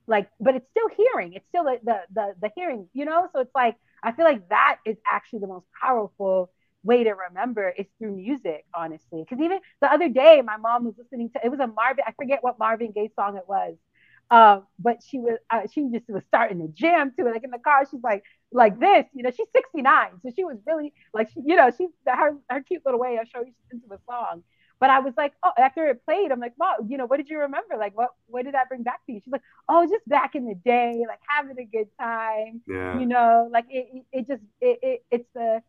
[0.06, 1.34] like, but it's still hearing.
[1.34, 3.30] It's still the the the, the hearing, you know.
[3.34, 6.52] So it's like I feel like that is actually the most powerful
[6.84, 9.24] way to remember is through music, honestly.
[9.28, 12.12] Because even the other day, my mom was listening to it was a Marvin, I
[12.12, 13.76] forget what Marvin Gaye song it was,
[14.34, 17.32] um, but she was uh, she just was starting to jam to it.
[17.32, 19.06] Like in the car, she's like like this.
[19.14, 22.64] You know, she's 69, so she was really like she, you know she's her her
[22.64, 24.42] cute little way of showing she's into the song.
[24.80, 27.30] But I was like, oh, after it played, I'm like, wow, you know, what did
[27.30, 27.76] you remember?
[27.78, 29.22] Like, what what did that bring back to you?
[29.24, 32.62] She's like, oh, just back in the day, like having a good time.
[32.68, 33.00] Yeah.
[33.00, 35.62] You know, like it it, just it, it it's the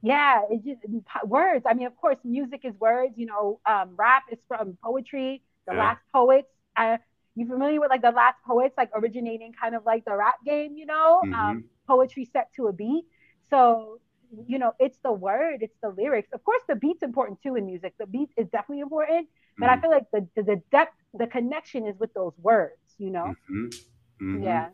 [0.00, 0.80] yeah, it just
[1.26, 1.66] words.
[1.68, 3.12] I mean, of course, music is words.
[3.16, 5.42] You know, um, rap is from poetry.
[5.68, 5.80] The yeah.
[5.80, 6.48] last poets.
[6.78, 6.98] I,
[7.36, 10.74] you familiar with like the last poets, like originating kind of like the rap game,
[10.74, 11.34] you know, mm-hmm.
[11.34, 13.04] um, poetry set to a beat.
[13.50, 14.00] So,
[14.46, 16.30] you know, it's the word, it's the lyrics.
[16.32, 17.94] Of course, the beat's important too in music.
[17.98, 19.78] The beat is definitely important, but mm-hmm.
[19.78, 23.34] I feel like the, the, the depth, the connection is with those words, you know?
[23.50, 23.66] Mm-hmm.
[23.66, 24.42] mm-hmm.
[24.42, 24.68] Yeah.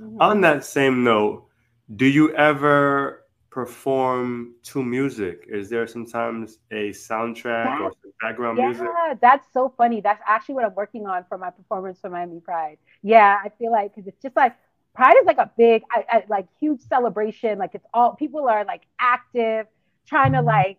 [0.00, 0.20] Mm-hmm.
[0.20, 1.46] On that same note,
[1.94, 5.46] do you ever perform to music?
[5.48, 8.86] Is there sometimes a soundtrack that, or background yeah, music?
[8.86, 10.00] Yeah, that's so funny.
[10.00, 12.78] That's actually what I'm working on for my performance for Miami Pride.
[13.02, 14.54] Yeah, I feel like because it's just like
[14.94, 17.58] Pride is like a big, I, I, like huge celebration.
[17.58, 19.66] Like it's all people are like active,
[20.06, 20.46] trying to mm-hmm.
[20.46, 20.78] like,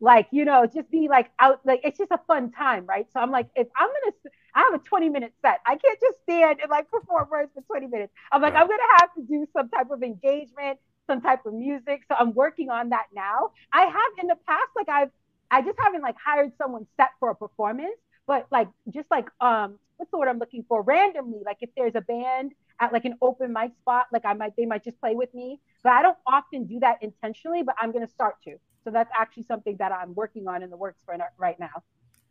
[0.00, 1.60] like you know, just be like out.
[1.64, 3.06] Like it's just a fun time, right?
[3.12, 4.16] So I'm like, if I'm gonna,
[4.54, 5.60] I have a 20 minute set.
[5.66, 8.12] I can't just stand and like perform words for 20 minutes.
[8.32, 12.02] I'm like, I'm gonna have to do some type of engagement some type of music.
[12.08, 13.50] So I'm working on that now.
[13.72, 15.10] I have in the past, like I've,
[15.50, 19.78] I just haven't like hired someone set for a performance, but like just like um,
[19.96, 20.82] what's the word I'm looking for?
[20.82, 24.54] Randomly, like if there's a band at like an open mic spot, like I might
[24.56, 25.60] they might just play with me.
[25.82, 28.56] But I don't often do that intentionally, but I'm gonna start to.
[28.84, 31.82] So that's actually something that I'm working on in the works for right now.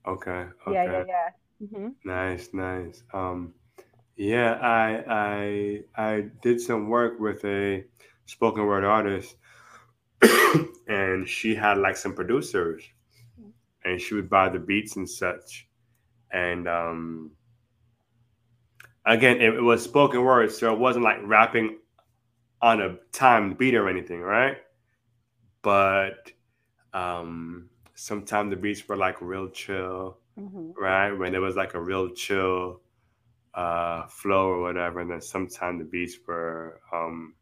[0.08, 0.32] Okay.
[0.32, 0.72] okay.
[0.72, 1.30] Yeah, yeah, yeah.
[1.62, 1.88] Mm-hmm.
[2.06, 3.04] Nice, nice.
[3.14, 3.54] Um,
[4.16, 7.84] yeah, I I I did some work with a
[8.28, 9.36] spoken word artist,
[10.88, 12.84] and she had like some producers,
[13.84, 15.68] and she would buy the beats and such,
[16.32, 17.32] and um,
[19.08, 21.80] again, it, it was spoken word, so it wasn't like rapping
[22.62, 24.58] on a timed beat or anything, right?
[25.62, 26.32] But
[26.94, 30.72] um, sometimes the beats were like real chill, mm-hmm.
[30.80, 31.12] right?
[31.12, 32.82] When it was like a real chill
[33.54, 37.34] uh, flow or whatever, and then sometimes the beats were um,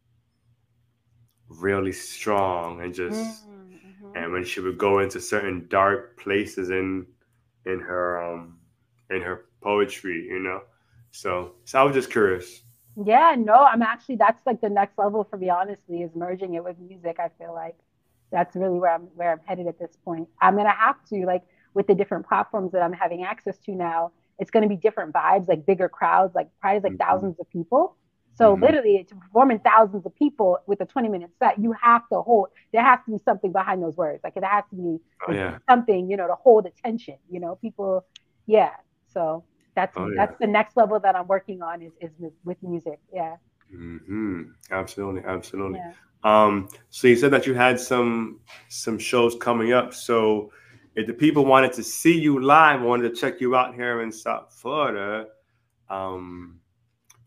[1.48, 4.16] really strong and just mm-hmm.
[4.16, 7.06] and when she would go into certain dark places in
[7.64, 8.58] in her um
[9.10, 10.60] in her poetry you know
[11.12, 12.62] so so i was just curious
[13.04, 15.50] Yeah, no, I'm actually that's like the next level for me.
[15.50, 17.18] Honestly, is merging it with music.
[17.20, 17.76] I feel like
[18.32, 20.28] that's really where I'm where I'm headed at this point.
[20.40, 21.42] I'm gonna have to like
[21.74, 24.12] with the different platforms that I'm having access to now.
[24.38, 27.10] It's gonna be different vibes, like bigger crowds, like probably like mm-hmm.
[27.10, 27.96] thousands of people.
[28.36, 28.64] So mm-hmm.
[28.64, 32.20] literally, to perform in thousands of people with a 20 minute set, you have to
[32.20, 32.48] hold.
[32.72, 34.20] There has to be something behind those words.
[34.22, 35.58] Like it has to be oh, yeah.
[35.68, 37.16] something, you know, to hold attention.
[37.30, 38.04] You know, people.
[38.46, 38.70] Yeah.
[39.12, 39.44] So
[39.74, 40.46] that's oh, that's yeah.
[40.46, 43.00] the next level that I'm working on is is with, with music.
[43.12, 43.36] Yeah.
[43.74, 44.42] Mm-hmm.
[44.70, 45.78] Absolutely, absolutely.
[45.78, 45.92] Yeah.
[46.24, 49.94] Um, so you said that you had some some shows coming up.
[49.94, 50.50] So
[50.96, 54.10] if the people wanted to see you live, wanted to check you out here in
[54.10, 55.26] South Florida,
[55.90, 56.58] um,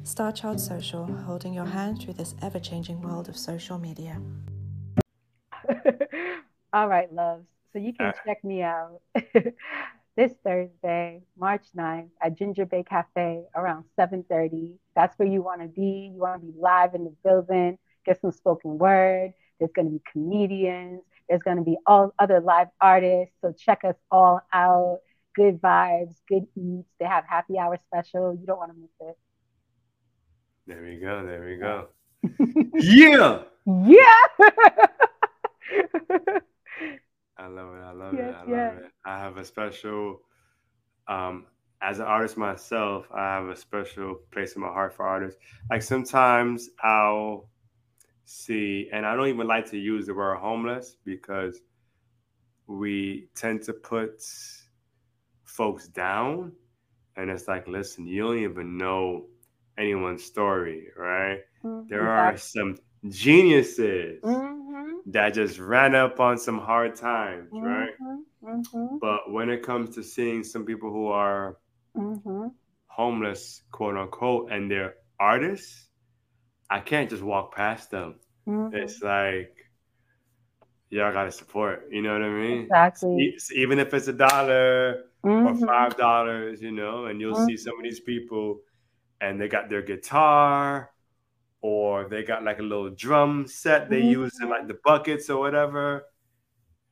[0.04, 4.22] Starchild Social, holding your hand through this ever changing world of social media.
[6.72, 7.44] All right, loves.
[7.72, 9.00] So you can uh, check me out
[10.16, 14.74] this Thursday, March 9th at Ginger Bay Cafe around 7:30.
[14.96, 16.11] That's where you want to be.
[16.12, 19.33] You want to be live in the building, get some spoken word.
[19.59, 21.02] There's going to be comedians.
[21.28, 23.35] There's going to be all other live artists.
[23.40, 24.98] So check us all out.
[25.37, 26.88] Good vibes, good eats.
[26.98, 28.35] They have happy hour special.
[28.35, 29.18] You don't want to miss it.
[30.66, 31.24] There we go.
[31.24, 31.88] There we go.
[32.74, 33.42] yeah.
[36.06, 36.37] Yeah.
[37.40, 37.83] I love it.
[37.83, 38.37] I love yes, it.
[38.37, 38.74] I yes.
[38.74, 38.92] love it.
[39.07, 40.20] I have a special,
[41.09, 41.46] um,
[41.81, 45.40] as an artist myself, I have a special place in my heart for artists.
[45.70, 47.48] Like sometimes I'll
[48.26, 51.61] see, and I don't even like to use the word homeless because
[52.66, 54.22] we tend to put
[55.44, 56.53] folks down.
[57.16, 59.26] And it's like, listen, you don't even know
[59.79, 61.40] anyone's story, right?
[61.64, 61.88] Mm-hmm.
[61.88, 62.76] There are some
[63.09, 64.22] geniuses.
[64.22, 64.60] Mm-hmm
[65.07, 67.91] that just ran up on some hard times, mm-hmm, right?
[68.43, 68.99] Mm-hmm.
[69.01, 71.59] But when it comes to seeing some people who are
[71.97, 72.49] mm-hmm.
[72.87, 75.89] homeless, quote unquote, and they're artists,
[76.69, 78.17] I can't just walk past them.
[78.47, 78.77] Mm-hmm.
[78.77, 79.57] It's like,
[80.91, 81.89] y'all got to support.
[81.91, 82.63] You know what I mean?
[82.63, 83.37] Exactly.
[83.55, 85.65] Even if it's a dollar or mm-hmm.
[85.65, 88.61] five dollars, you know, and you'll see some of these people
[89.21, 90.89] and they got their guitar
[91.62, 94.23] or they got like a little drum set they mm-hmm.
[94.23, 96.07] use in like the buckets or whatever.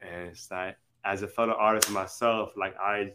[0.01, 3.13] And it's like, as a fellow artist myself, like I,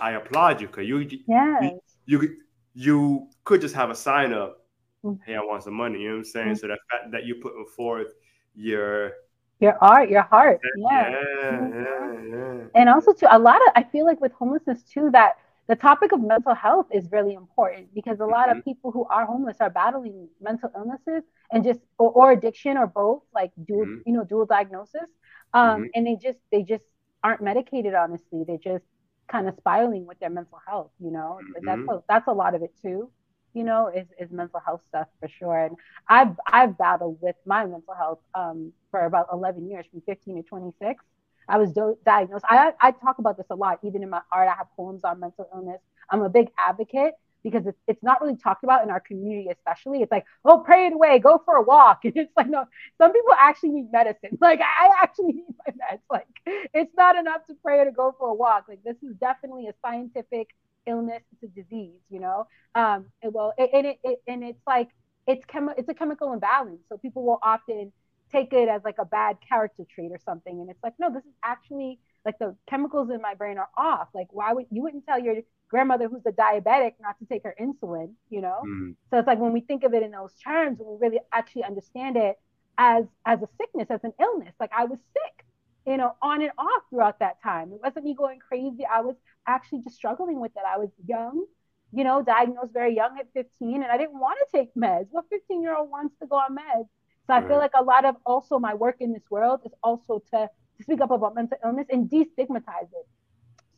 [0.00, 1.62] I applaud you because you, yes.
[2.06, 2.36] you, you,
[2.74, 4.66] you could just have a sign up.
[5.04, 5.22] Mm-hmm.
[5.24, 6.00] Hey, I want some money.
[6.00, 6.46] You know what I'm saying?
[6.48, 6.56] Mm-hmm.
[6.56, 8.08] So that fact that you putting forth
[8.54, 9.12] your
[9.60, 12.54] your art, your heart, yeah, yeah, yeah, yeah.
[12.74, 15.36] And also, to a lot of, I feel like with homelessness too, that
[15.66, 18.58] the topic of mental health is really important because a lot mm-hmm.
[18.58, 22.86] of people who are homeless are battling mental illnesses and just or, or addiction or
[22.86, 24.00] both like dual mm-hmm.
[24.06, 25.08] you know dual diagnosis
[25.52, 25.84] um, mm-hmm.
[25.94, 26.84] and they just they just
[27.22, 28.84] aren't medicated honestly they're just
[29.28, 31.88] kind of spiraling with their mental health you know that's mm-hmm.
[31.88, 33.10] a, that's a lot of it too
[33.54, 35.76] you know is, is mental health stuff for sure and
[36.08, 40.42] i've i've battled with my mental health um, for about 11 years from 15 to
[40.42, 41.02] 26
[41.48, 42.44] I was do- diagnosed.
[42.48, 44.48] I, I talk about this a lot, even in my art.
[44.48, 45.80] I have poems on mental illness.
[46.10, 50.00] I'm a big advocate because it's, it's not really talked about in our community, especially.
[50.00, 52.00] It's like, oh, pray it away, go for a walk.
[52.04, 52.64] And it's like, no,
[52.98, 54.38] some people actually need medicine.
[54.40, 56.00] Like, I actually need my meds.
[56.10, 58.64] Like, it's not enough to pray or to go for a walk.
[58.68, 60.48] Like, this is definitely a scientific
[60.86, 62.46] illness, it's a disease, you know?
[62.74, 64.88] Um, and well, and it, it, and it's like,
[65.26, 66.80] it's chemi- it's a chemical imbalance.
[66.88, 67.92] So people will often
[68.34, 70.60] take it as like a bad character trait or something.
[70.60, 74.08] And it's like, no, this is actually like the chemicals in my brain are off.
[74.14, 75.36] Like, why would you wouldn't tell your
[75.68, 78.62] grandmother who's a diabetic not to take her insulin, you know?
[78.66, 78.96] Mm.
[79.10, 81.64] So it's like when we think of it in those terms, when we really actually
[81.64, 82.36] understand it
[82.78, 84.54] as as a sickness, as an illness.
[84.58, 85.46] Like I was sick,
[85.86, 87.72] you know, on and off throughout that time.
[87.72, 88.84] It wasn't me going crazy.
[88.90, 89.16] I was
[89.46, 90.62] actually just struggling with it.
[90.66, 91.44] I was young,
[91.92, 95.08] you know, diagnosed very young at 15, and I didn't want to take meds.
[95.10, 96.88] What 15 year old wants to go on meds?
[97.26, 100.22] So I feel like a lot of also my work in this world is also
[100.32, 103.06] to, to speak up about mental illness and destigmatize it.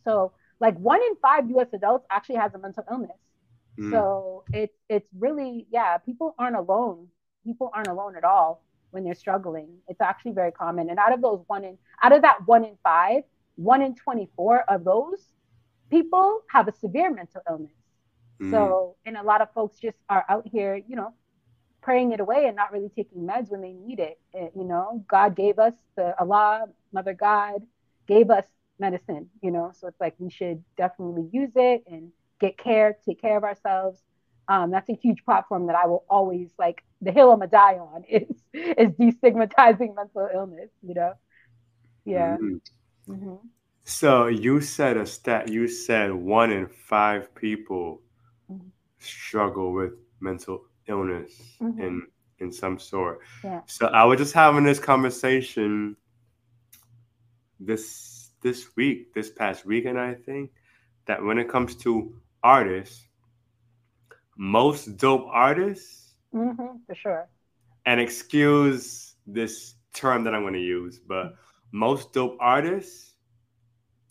[0.05, 3.19] So like one in five US adults actually has a mental illness.
[3.79, 3.91] Mm.
[3.93, 7.09] So it's it's really yeah, people aren't alone.
[7.45, 9.69] People aren't alone at all when they're struggling.
[9.87, 10.91] It's actually very common.
[10.91, 13.23] And out of those one in out of that one in five,
[13.55, 15.33] one in 24 of those
[15.91, 17.73] people have a severe mental illness.
[18.41, 18.51] Mm.
[18.51, 21.15] So, and a lot of folks just are out here, you know,
[21.87, 24.19] praying it away and not really taking meds when they need it.
[24.35, 27.63] it you know, God gave us the Allah, Mother God
[28.09, 28.45] gave us
[28.81, 32.11] medicine, you know, so it's like we should definitely use it and
[32.41, 34.03] get care, take care of ourselves.
[34.49, 36.83] Um, that's a huge platform that I will always like.
[37.03, 40.71] The hill I'm gonna die on is is destigmatizing mental illness.
[40.83, 41.13] You know,
[42.05, 42.37] yeah.
[42.37, 43.13] Mm-hmm.
[43.13, 43.47] Mm-hmm.
[43.85, 45.49] So you said a stat.
[45.49, 48.03] You said one in five people
[48.51, 48.69] mm-hmm.
[48.99, 51.81] struggle with mental illness mm-hmm.
[51.81, 52.07] in
[52.39, 53.21] in some sort.
[53.43, 53.63] Yeah.
[53.67, 55.97] So I was just having this conversation
[57.59, 60.51] this this week, this past weekend, I think,
[61.07, 63.05] that when it comes to artists,
[64.37, 67.29] most dope artists, mm-hmm, for sure,
[67.87, 71.37] and excuse this term that I'm going to use, but
[71.73, 73.15] most dope artists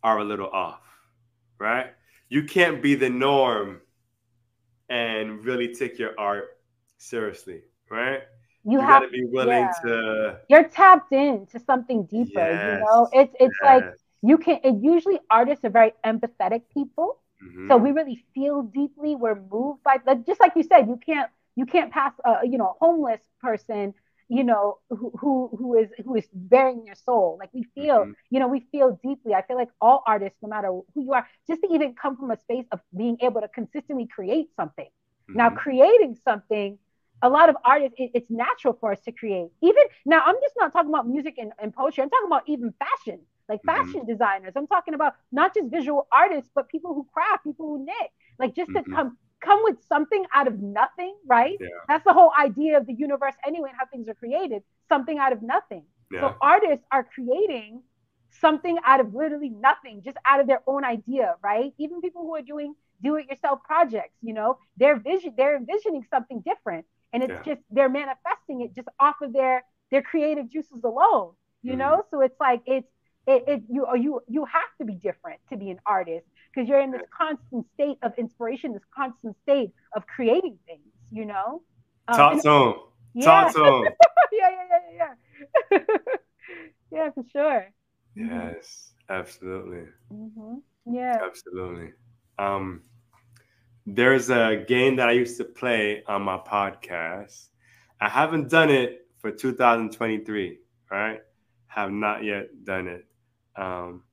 [0.03, 0.82] are a little off,
[1.59, 1.88] right?
[2.30, 3.82] You can't be the norm
[4.89, 6.54] and really take your art
[7.05, 8.21] seriously, right?
[8.63, 9.71] You, you have to be willing yeah.
[9.83, 10.37] to.
[10.49, 12.39] You're tapped in to something deeper.
[12.39, 13.81] Yes, you know, it's it's yes.
[13.83, 13.95] like
[14.25, 17.67] you can it usually artists are very empathetic people mm-hmm.
[17.67, 21.29] so we really feel deeply we're moved by like just like you said you can't
[21.55, 23.93] you can't pass a you know homeless person
[24.27, 28.11] you know who who, who is who is bearing your soul like we feel mm-hmm.
[28.31, 31.27] you know we feel deeply i feel like all artists no matter who you are
[31.47, 34.89] just to even come from a space of being able to consistently create something
[35.29, 35.37] mm-hmm.
[35.37, 36.79] now creating something
[37.22, 40.53] a lot of artists it, it's natural for us to create even now i'm just
[40.57, 43.84] not talking about music and, and poetry i'm talking about even fashion like mm-hmm.
[43.84, 44.11] fashion mm-hmm.
[44.11, 44.53] designers.
[44.55, 48.11] I'm talking about not just visual artists, but people who craft, people who knit.
[48.39, 48.89] Like just mm-hmm.
[48.89, 51.57] to come come with something out of nothing, right?
[51.59, 51.68] Yeah.
[51.88, 54.63] That's the whole idea of the universe anyway, and how things are created.
[54.89, 55.84] Something out of nothing.
[56.11, 56.22] Yeah.
[56.22, 57.82] So artists are creating
[58.30, 61.74] something out of literally nothing, just out of their own idea, right?
[61.78, 66.86] Even people who are doing do-it-yourself projects, you know, they're vision, they're envisioning something different,
[67.16, 67.53] and it's yeah.
[67.53, 71.32] just they're manifesting it just off of their their creative juices alone,
[71.63, 71.80] you mm-hmm.
[71.80, 72.03] know.
[72.11, 72.88] So it's like it's
[73.26, 76.82] it, it you you you have to be different to be an artist because you're
[76.82, 80.82] in this constant state of inspiration, this constant state of creating things.
[81.09, 81.61] You know.
[82.07, 82.74] Um, Talk to him.
[83.13, 83.26] Yeah.
[83.26, 83.84] Talk to him.
[84.34, 85.13] yeah, yeah, yeah,
[85.72, 85.80] yeah.
[86.91, 87.66] yeah, for sure.
[88.16, 89.86] Yes, absolutely.
[90.13, 90.55] Mm-hmm.
[90.93, 91.18] Yeah.
[91.26, 91.93] Absolutely.
[92.38, 92.82] Um,
[93.86, 97.49] there's a game that I used to play on my podcast.
[98.01, 100.59] I haven't done it for 2023,
[100.91, 101.21] right?
[101.67, 103.05] Have not yet done it.
[103.55, 104.03] Um,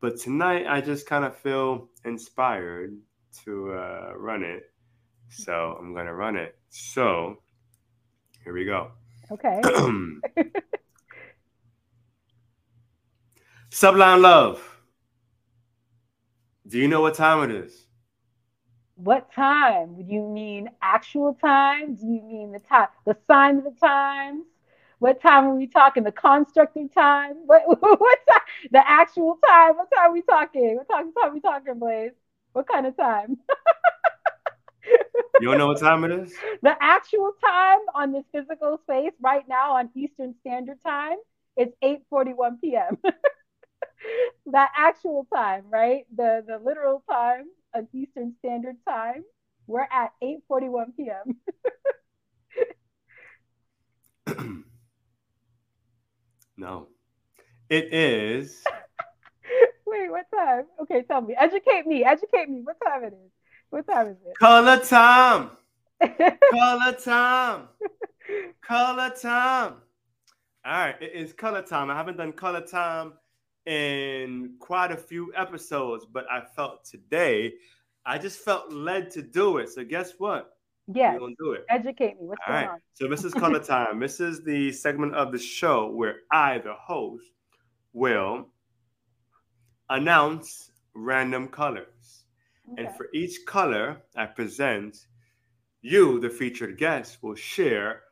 [0.00, 2.98] but tonight, I just kind of feel inspired
[3.44, 4.64] to uh, run it.
[5.30, 6.56] So I'm going to run it.
[6.70, 7.38] So
[8.42, 8.90] here we go.
[9.30, 9.60] Okay.
[13.70, 14.58] SublimeLuv.
[16.66, 17.83] Do you know what time it is?
[18.96, 19.96] What time?
[19.96, 21.94] Do you mean actual time?
[21.96, 24.44] Do you mean the time, the sign of the times?
[24.98, 26.04] What time are we talking?
[26.04, 27.34] The construct of time?
[27.46, 28.42] What what time?
[28.70, 29.76] The actual time?
[29.76, 30.76] What time are we talking?
[30.76, 32.12] What time, time are we talking, Blaze?
[32.52, 33.38] What kind of time?
[35.38, 36.34] you don't know what time it is?
[36.62, 41.18] The actual time on this physical space right now on Eastern Standard Time
[41.56, 42.98] is 8:41 p.m.
[44.46, 46.04] that actual time, right?
[46.14, 49.24] The the literal time on Eastern Standard Time,
[49.66, 51.36] we're at 8:41 p.m.
[56.56, 56.86] No.
[57.68, 58.62] It is.
[59.86, 60.64] Wait, what time?
[60.82, 61.34] Okay, tell me.
[61.38, 62.04] Educate me.
[62.04, 62.60] Educate me.
[62.62, 63.30] What time it is?
[63.70, 64.38] what time is it?
[64.38, 65.50] Color time.
[66.52, 67.68] color time.
[68.62, 69.74] color time.
[70.64, 71.90] All right, it is color time.
[71.90, 73.14] I haven't done color time
[73.66, 77.54] in quite a few episodes, but I felt today,
[78.04, 79.70] I just felt led to do it.
[79.70, 80.56] So guess what?
[80.86, 81.64] Yeah, We're gonna do it.
[81.70, 82.26] educate me.
[82.26, 82.72] What's All going right.
[82.74, 82.80] on?
[82.92, 84.00] So this is color time.
[84.00, 87.24] This is the segment of the show where I, the host,
[87.94, 88.48] will
[89.88, 92.24] announce random colors.
[92.72, 92.84] Okay.
[92.84, 95.06] And for each color I present,
[95.80, 98.02] you, the featured guest, will share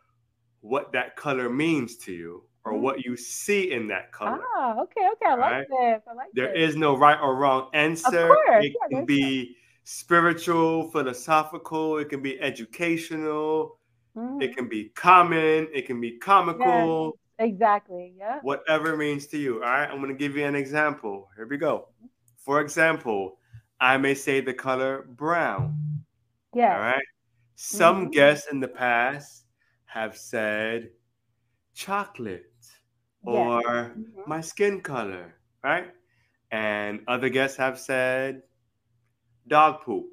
[0.60, 4.40] what that color means to you or what you see in that color.
[4.56, 5.26] Ah, okay, okay.
[5.26, 6.02] I like this.
[6.08, 6.70] I like There this.
[6.70, 8.28] is no right or wrong answer.
[8.28, 13.78] course, it yeah, can be spiritual, philosophical, it can be educational,
[14.16, 14.42] Mhm.
[14.42, 18.14] it can be common, it can be comical, Exactly.
[18.16, 18.38] Yeah.
[18.42, 19.54] whatever it means to you.
[19.54, 21.28] All right, I'm going to give you an example.
[21.34, 21.88] Here we go.
[22.36, 23.38] For example,
[23.80, 26.04] I may say the color brown.
[26.54, 26.76] Yeah.
[26.76, 27.04] All right.
[27.56, 28.12] Some Mhm.
[28.12, 29.46] guests in the past
[29.86, 30.92] have said
[31.74, 32.51] chocolate
[33.24, 33.32] Yeah.
[33.32, 33.62] or
[33.96, 34.26] Mhm.
[34.26, 35.92] my skin color, right?
[36.50, 38.42] And other guests have said
[39.46, 40.06] dog poop.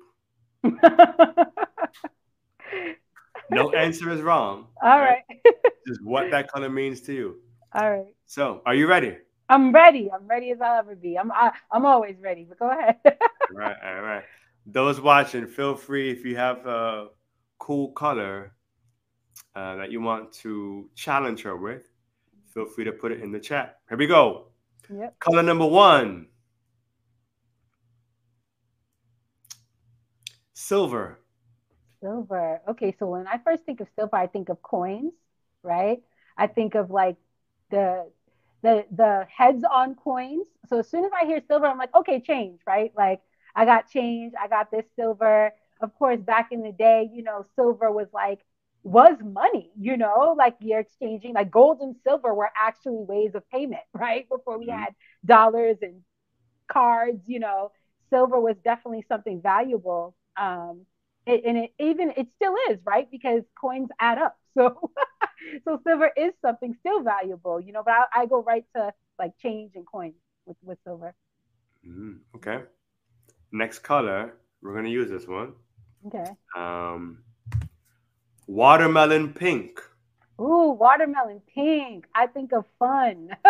[3.50, 4.68] No answer is wrong.
[4.82, 5.24] All right.
[5.88, 7.42] Just what that color means to you.
[7.74, 8.14] All right.
[8.26, 9.18] So, are you ready?
[9.50, 10.12] I'm ready.
[10.12, 11.18] I'm ready as I'll ever be.
[11.18, 12.46] I'm I, I'm always ready.
[12.48, 12.98] But go ahead.
[13.06, 13.14] All
[13.58, 14.24] right, all right.
[14.68, 17.08] Those watching, feel free if you have a
[17.58, 18.54] cool color
[19.56, 21.90] uh, that you want to challenge her with,
[22.54, 23.80] feel free to put it in the chat.
[23.90, 24.48] Here we go.
[24.90, 25.18] yep.
[25.20, 26.28] Color number one
[30.54, 31.20] silver.
[32.02, 32.62] Silver.
[32.68, 35.14] Okay, so when I first think of silver, I think of coins,
[35.64, 36.02] right?
[36.38, 37.18] I think of like
[37.72, 38.10] the
[38.62, 40.48] the the heads on coins.
[40.68, 42.92] So as soon as I hear silver, I'm like, okay, change, right?
[42.96, 43.22] Like
[43.56, 45.52] I got change, I got this silver.
[45.82, 48.40] Of course, back in the day, you know, silver was like
[48.84, 53.48] was money, you know, like you're exchanging like gold and silver were actually ways of
[53.50, 54.28] payment, right?
[54.30, 54.70] Before we Mhm.
[54.70, 56.02] had dollars and
[56.72, 57.72] cards, you know,
[58.10, 60.16] silver was definitely something valuable.
[60.38, 60.86] Um,
[61.26, 64.92] it, and it even it still is right because coins add up so
[65.66, 69.34] so silver is something still valuable you know but I, I go right to like
[69.38, 70.16] change and coins
[70.46, 71.14] with with silver
[71.88, 72.64] Mm, okay.
[73.52, 75.54] Next color, we're going to use this one.
[76.06, 77.24] okay Um,
[78.50, 79.80] watermelon pink.
[80.42, 82.08] Ooh, watermelon pink.
[82.16, 83.30] I think of fun.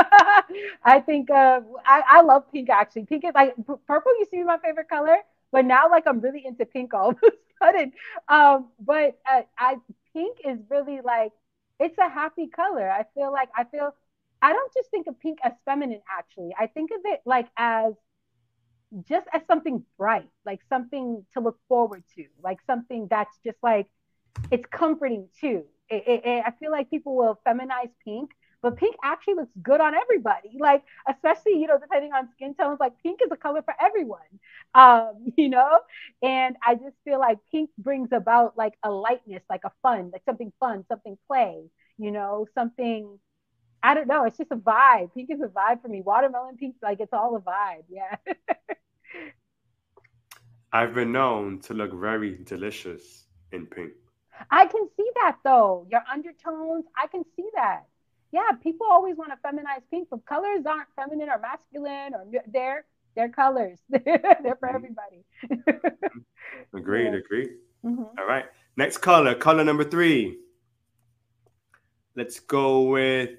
[0.83, 3.05] I think of I, I love pink actually.
[3.05, 3.55] Pink is like
[3.87, 5.17] purple used to be my favorite color,
[5.51, 7.31] but now like I'm really into pink all of a
[7.63, 7.93] sudden.
[8.27, 9.77] Um, but uh, I
[10.13, 11.31] pink is really like
[11.79, 12.89] it's a happy color.
[12.89, 13.95] I feel like I feel
[14.41, 16.53] I don't just think of pink as feminine actually.
[16.59, 17.93] I think of it like as
[19.07, 23.87] just as something bright, like something to look forward to, like something that's just like
[24.51, 25.63] it's comforting too.
[25.89, 29.81] It, it, it- I feel like people will feminize pink, but pink actually looks good
[29.81, 30.57] on everybody.
[30.59, 34.19] Like especially you know depending on skin tones, like pink is a color for everyone.
[34.73, 35.79] Um, you know,
[36.21, 40.23] and I just feel like pink brings about like a lightness, like a fun, like
[40.25, 41.63] something fun, something play.
[41.97, 43.19] You know, something.
[43.83, 44.25] I don't know.
[44.25, 45.13] It's just a vibe.
[45.13, 46.01] Pink is a vibe for me.
[46.01, 47.83] Watermelon pink, like it's all a vibe.
[47.89, 48.15] Yeah.
[50.73, 53.93] I've been known to look very delicious in pink.
[54.51, 55.85] I can see that though.
[55.89, 57.83] Your undertones, I can see that.
[58.31, 62.85] Yeah, people always want to feminize pink, but colors aren't feminine or masculine or they're
[63.15, 63.79] they're colors.
[63.89, 64.75] they're for Mhm.
[64.75, 65.25] everybody.
[66.73, 67.19] Agreed, Yeah.
[67.19, 67.49] agreed.
[67.83, 68.17] Mhm.
[68.19, 68.45] All right.
[68.77, 70.39] Next color, color number three.
[72.15, 73.31] Let's go with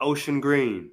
[0.00, 0.90] ocean green.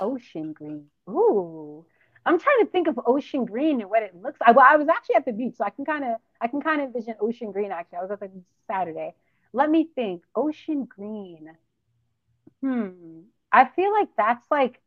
[0.00, 0.86] Ocean green.
[1.08, 1.84] Ooh.
[2.26, 4.54] I'm trying to think of ocean green and what it looks like.
[4.54, 6.80] Well, I was actually at the beach, so I can kind of I can kind
[6.80, 7.98] of envision ocean green actually.
[7.98, 9.14] I was at the beach Saturday.
[9.52, 10.22] Let me think.
[10.34, 11.56] Ocean green.
[12.62, 13.20] Hmm.
[13.52, 14.80] I feel like that's like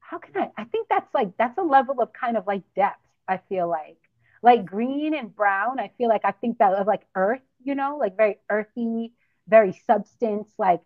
[0.00, 3.00] how can I I think that's like that's a level of kind of like depth,
[3.28, 3.98] I feel like.
[4.42, 7.98] Like green and brown, I feel like I think that of like earth, you know,
[7.98, 9.14] like very earthy,
[9.48, 10.82] very substance, like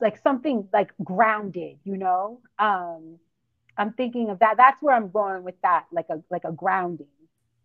[0.00, 2.40] like something like grounded, you know.
[2.58, 3.18] Um
[3.76, 4.56] I'm thinking of that.
[4.56, 7.08] That's where I'm going with that, like a like a grounding,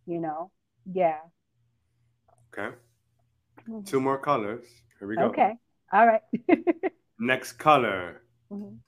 [0.05, 0.51] you know.
[0.91, 1.19] Yeah.
[2.53, 2.75] Okay.
[3.85, 4.67] Two more colors.
[4.99, 5.29] Here we go.
[5.29, 5.53] Okay.
[5.91, 6.21] All right.
[7.19, 8.21] Next color.
[8.49, 8.81] Mhm.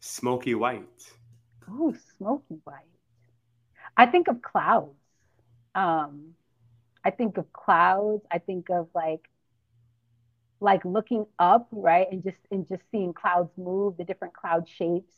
[0.00, 1.12] Smoky white.
[1.68, 2.88] Oh, smoky white.
[3.96, 4.96] I think of clouds.
[5.74, 6.34] Um,
[7.04, 8.24] I think of clouds.
[8.30, 9.28] I think of like
[10.60, 15.14] like looking up, right, and just and just seeing clouds move, the different cloud shapes.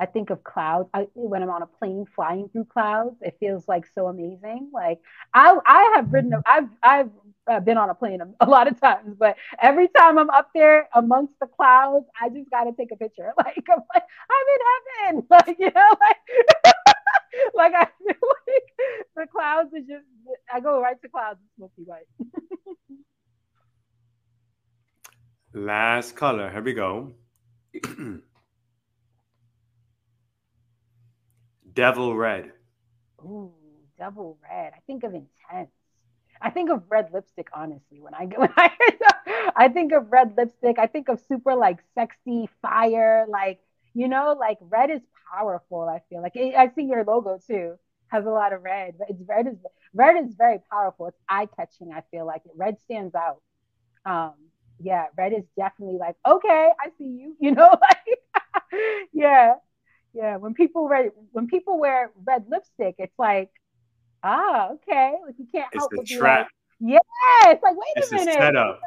[0.00, 3.16] I think of clouds I, when I'm on a plane flying through clouds.
[3.20, 4.70] It feels like so amazing.
[4.72, 5.00] Like
[5.32, 7.10] I, I have ridden, I've, I've
[7.46, 10.50] uh, been on a plane a, a, lot of times, but every time I'm up
[10.54, 13.32] there amongst the clouds, I just got to take a picture.
[13.44, 15.26] Like I'm like I'm in heaven.
[15.30, 16.74] Like you know, like
[17.54, 18.16] like I feel
[18.46, 20.06] like the clouds are just.
[20.52, 21.38] I go right to clouds.
[21.44, 22.06] It's smoky white.
[25.54, 26.50] Last color.
[26.50, 27.14] Here we go.
[31.72, 32.52] Devil red.
[33.20, 33.52] Ooh,
[33.98, 34.72] devil red.
[34.76, 35.70] I think of intense.
[36.42, 38.00] I think of red lipstick, honestly.
[38.00, 38.70] When I when I
[39.56, 43.60] I think of red lipstick, I think of super like sexy fire, like
[43.94, 45.02] you know, like red is
[45.32, 45.88] powerful.
[45.88, 47.76] I feel like I see your logo too
[48.08, 48.96] has a lot of red.
[49.08, 49.56] It's red is
[49.94, 51.06] red is very powerful.
[51.06, 51.92] It's eye catching.
[51.92, 53.40] I feel like red stands out.
[54.04, 54.34] Um,
[54.80, 57.36] yeah, red is definitely like okay, I see you.
[57.40, 59.54] You know, like yeah,
[60.12, 60.36] yeah.
[60.36, 63.50] When people wear when people wear red lipstick, it's like
[64.22, 66.48] ah okay, like you can't it's help but trap.
[66.80, 68.36] Like, yeah, it's like wait it's a minute.
[68.36, 68.80] A setup.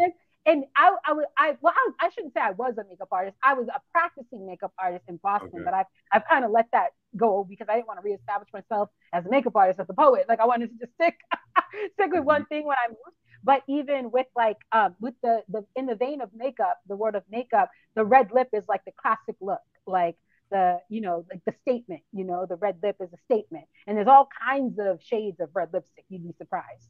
[0.00, 0.12] You know?
[0.46, 3.36] and I, I was, I, well, I, I, shouldn't say I was a makeup artist.
[3.42, 5.64] I was a practicing makeup artist in Boston, okay.
[5.64, 8.90] but I've, I've kind of let that go because I didn't want to reestablish myself
[9.12, 10.26] as a makeup artist, as a poet.
[10.28, 11.16] Like I wanted to just stick,
[11.94, 12.48] stick with one mm-hmm.
[12.48, 13.16] thing when I moved.
[13.44, 17.14] But even with like, um, with the, the, in the vein of makeup, the word
[17.14, 20.16] of makeup, the red lip is like the classic look, like
[20.50, 23.66] the, you know, like the statement, you know, the red lip is a statement.
[23.86, 26.04] And there's all kinds of shades of red lipstick.
[26.08, 26.88] You'd be surprised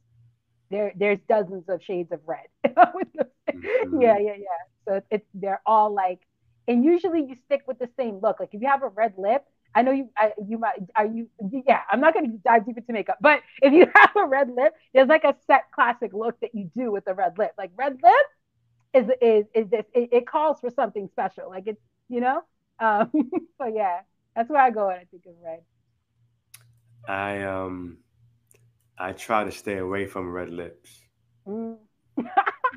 [0.69, 2.47] there there's dozens of shades of red.
[2.65, 4.01] mm-hmm.
[4.01, 4.61] Yeah, yeah, yeah.
[4.87, 6.19] So it's they're all like,
[6.67, 8.39] and usually you stick with the same look.
[8.39, 9.45] Like if you have a red lip,
[9.75, 11.29] I know you I, you might are you
[11.67, 11.81] yeah.
[11.91, 14.73] I'm not going to dive deep into makeup, but if you have a red lip,
[14.93, 17.51] there's like a set classic look that you do with a red lip.
[17.57, 18.25] Like red lip
[18.93, 21.49] is is is this it, it calls for something special.
[21.49, 22.41] Like it's you know.
[22.79, 23.11] Um,
[23.57, 23.99] so yeah,
[24.35, 25.59] that's where I go when I think of red.
[27.07, 27.97] I um
[28.97, 31.01] I try to stay away from red lips.
[31.45, 31.77] Mm.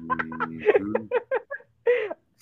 [0.01, 1.05] mm-hmm.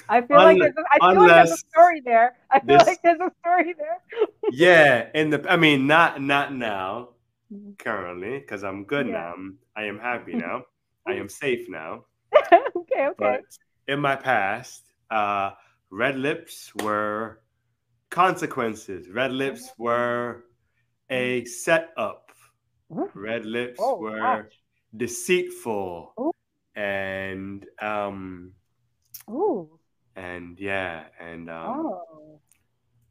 [0.09, 2.36] I feel like there's a, I feel like there's a story there.
[2.50, 3.98] I feel this, like there's a story there.
[4.50, 7.11] yeah, in the I mean not not now,
[7.52, 7.72] mm-hmm.
[7.78, 9.12] currently, because I'm good yeah.
[9.12, 9.32] now.
[9.32, 10.64] I'm, I am happy now.
[11.07, 12.04] I am safe now.
[12.52, 13.12] okay, okay.
[13.18, 13.42] But
[13.86, 15.52] in my past, uh,
[15.90, 17.40] red lips were
[18.11, 19.09] consequences.
[19.09, 19.82] Red lips mm-hmm.
[19.82, 20.44] were
[21.09, 22.26] a setup
[22.88, 24.61] Red lips oh, were gosh.
[24.96, 26.12] deceitful.
[26.20, 26.32] Ooh.
[26.74, 28.52] And um
[29.30, 29.75] Ooh.
[30.16, 32.40] And yeah, and um Oh.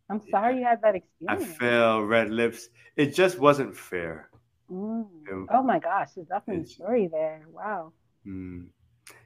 [0.10, 1.49] I'm sorry yeah, you had that experience.
[1.51, 2.70] I feel red lips.
[2.95, 4.30] It just wasn't fair.
[4.72, 5.06] Mm.
[5.28, 7.45] It, oh my gosh, there's definitely a story there.
[7.51, 7.93] Wow.
[8.26, 8.68] Mm,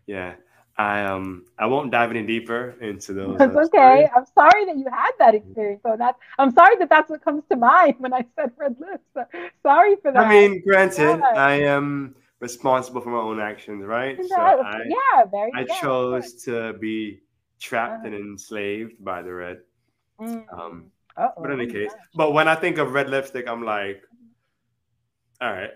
[0.07, 0.36] yeah.
[0.77, 3.38] I um I won't dive any deeper into those.
[3.38, 3.67] That's uh, okay.
[3.67, 4.09] Stories.
[4.15, 5.82] I'm sorry that you had that experience.
[5.84, 9.03] So that I'm sorry that that's what comes to mind when I said red lips.
[9.13, 9.25] So,
[9.61, 10.25] sorry for that.
[10.25, 11.34] I mean, granted, yeah.
[11.36, 14.17] I am responsible for my own actions, right?
[14.25, 15.51] So I, yeah, very.
[15.53, 17.19] I chose to be
[17.60, 19.57] trapped and enslaved by the red.
[20.20, 20.45] Mm.
[20.53, 24.01] Um, but in any case, but when I think of red lipstick, I'm like,
[25.41, 25.72] all right,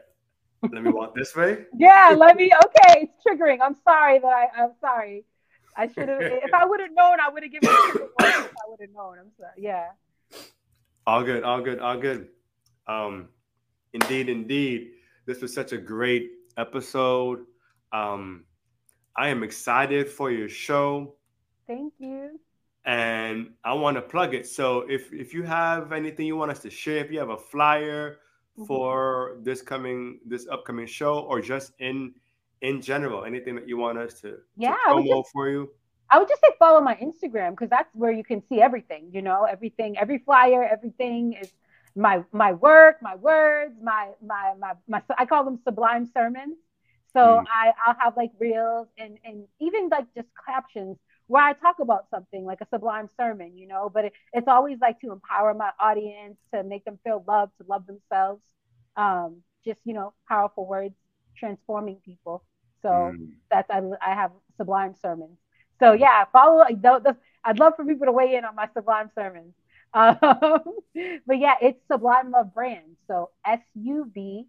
[0.71, 1.65] let me walk this way.
[1.77, 2.51] Yeah, let me.
[2.65, 3.59] Okay, it's triggering.
[3.61, 4.47] I'm sorry that I.
[4.57, 5.25] I'm sorry.
[5.75, 6.21] I should have.
[6.21, 7.69] if I would have known, I would have given.
[7.69, 9.19] It I would have known.
[9.19, 9.51] I'm sorry.
[9.57, 9.87] Yeah.
[11.05, 11.43] All good.
[11.43, 11.79] All good.
[11.79, 12.29] All good.
[12.87, 13.29] Um,
[13.93, 14.91] indeed, indeed.
[15.25, 17.45] This was such a great episode.
[17.91, 18.45] Um,
[19.15, 21.15] I am excited for your show.
[21.67, 22.39] Thank you.
[22.85, 24.45] And I want to plug it.
[24.47, 27.37] So if if you have anything you want us to share, if you have a
[27.37, 28.19] flyer
[28.53, 28.65] Mm-hmm.
[28.65, 32.13] for this coming this upcoming show or just in
[32.61, 35.71] in general anything that you want us to, yeah, to promo just, for you
[36.11, 39.23] i would just say follow my instagram because that's where you can see everything you
[39.23, 41.51] know everything every flyer everything is
[41.95, 46.57] my my work my words my my my, my i call them sublime sermons
[47.11, 47.45] so mm.
[47.51, 50.95] i i'll have like reels and and even like just captions
[51.27, 54.77] where I talk about something like a sublime sermon, you know, but it, it's always
[54.81, 58.41] like to empower my audience, to make them feel loved, to love themselves.
[58.95, 60.95] Um, just, you know, powerful words
[61.37, 62.43] transforming people.
[62.81, 63.29] So mm.
[63.49, 65.37] that's, I, I have sublime sermons.
[65.79, 66.77] So yeah, follow, like,
[67.43, 69.53] I'd love for people to weigh in on my sublime sermons.
[69.95, 70.17] Um,
[71.27, 72.97] but yeah, it's SublimeLuv Brand.
[73.05, 74.47] So S U B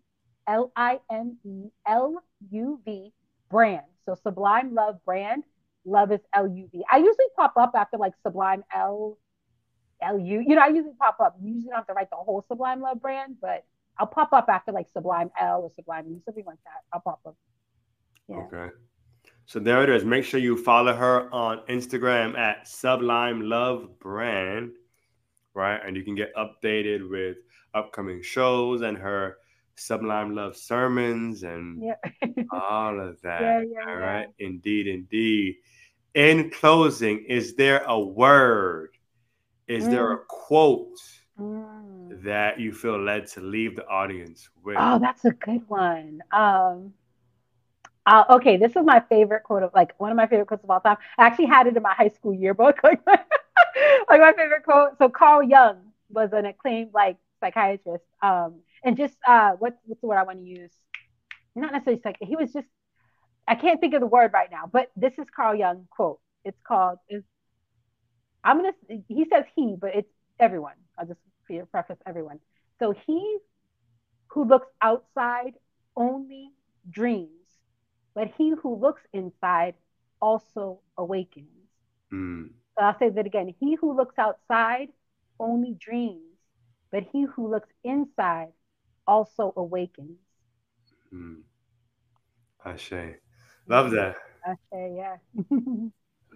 [0.48, 3.12] L I M E L U V
[3.50, 3.82] brand.
[4.06, 5.44] So SublimeLuv Brand
[5.84, 6.84] love is L-U-V.
[6.90, 9.18] I usually pop up after like Sublime L,
[10.02, 10.44] L-U.
[10.46, 11.36] You know, I usually pop up.
[11.40, 13.64] You usually don't have to write the whole SublimeLuv brand, but
[13.98, 16.82] I'll pop up after like Sublime L or Sublime U, something like that.
[16.92, 17.36] I'll pop up.
[18.28, 18.36] Yeah.
[18.36, 18.74] Okay.
[19.46, 20.04] So there it is.
[20.04, 24.72] Make sure you follow her on Instagram at SublimeLuv Brand,
[25.52, 25.80] right?
[25.84, 27.36] And you can get updated with
[27.74, 29.36] upcoming shows and her
[29.76, 31.96] SublimeLuv sermons and Yeah.
[32.52, 33.40] all of that.
[33.42, 34.06] Yeah, yeah, all yeah.
[34.06, 34.28] right.
[34.38, 35.56] Indeed, indeed.
[36.14, 38.90] In closing, is there a word?
[39.66, 40.98] Is there a quote
[41.40, 42.22] Mm.
[42.22, 44.76] that you feel led to leave the audience with?
[44.78, 46.22] Oh, that's a good one.
[46.30, 46.94] Um,
[48.06, 50.70] uh, okay, this is my favorite quote of like one of my favorite quotes of
[50.70, 50.98] all time.
[51.18, 53.18] I actually had it in my high school yearbook, like my,
[54.08, 54.98] like my favorite quote.
[54.98, 55.78] So Carl Jung
[56.10, 60.38] was an acclaimed like psychiatrist, um, and just uh, what's what's the word I want
[60.40, 60.72] to use?
[61.56, 62.16] Not necessarily psych.
[62.20, 62.68] He was just
[63.48, 66.20] I can't think of the word right now, but this is Carl Jung quote.
[66.44, 67.24] It's called is
[68.44, 68.72] I'm gonna
[69.08, 70.76] he says he, but it's everyone.
[70.98, 71.20] I'll just
[71.70, 72.40] preface everyone.
[72.78, 73.38] So he
[74.28, 75.54] who looks outside
[75.96, 76.52] only
[76.90, 77.30] dreams,
[78.14, 79.74] but he who looks inside
[80.20, 81.68] also awakens.
[82.12, 83.54] Mm, So I'll say that again.
[83.60, 84.92] He who looks outside
[85.38, 86.38] only dreams,
[86.90, 88.52] but he who looks inside
[89.06, 90.18] also awakens.
[91.12, 91.42] mm.
[92.64, 93.18] Ashe.
[93.68, 94.16] Love that.
[94.72, 95.16] Say, yeah.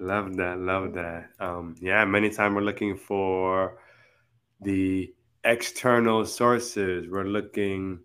[0.01, 0.59] Love that.
[0.59, 1.31] Love that.
[1.41, 3.79] Um, yeah, many times we're looking for
[4.61, 5.13] the
[5.45, 7.09] external sources.
[7.09, 8.01] We're looking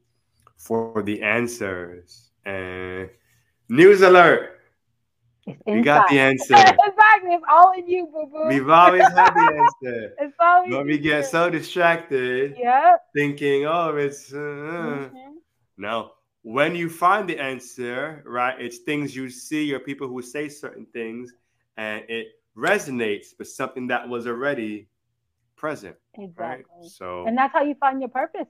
[0.58, 2.32] for the answers.
[2.46, 3.10] And
[3.70, 4.60] news alert.
[5.66, 6.56] We got the answer.
[7.26, 8.48] It's all in you, boo boo.
[8.48, 10.14] We've always had the answer.
[10.20, 12.98] It's always But we get so distracted Yeah.
[13.14, 14.34] thinking, oh, it's.
[14.34, 15.38] Uh, Mhm.
[15.78, 16.12] No,
[16.44, 20.86] when you find the answer, right, it's things you see or people who say certain
[20.94, 21.34] things
[21.78, 24.88] and it resonates with something that was already
[25.56, 25.96] present,
[26.38, 26.60] right?
[26.60, 26.90] Exactly.
[26.90, 28.48] So, And that's how you find your purpose.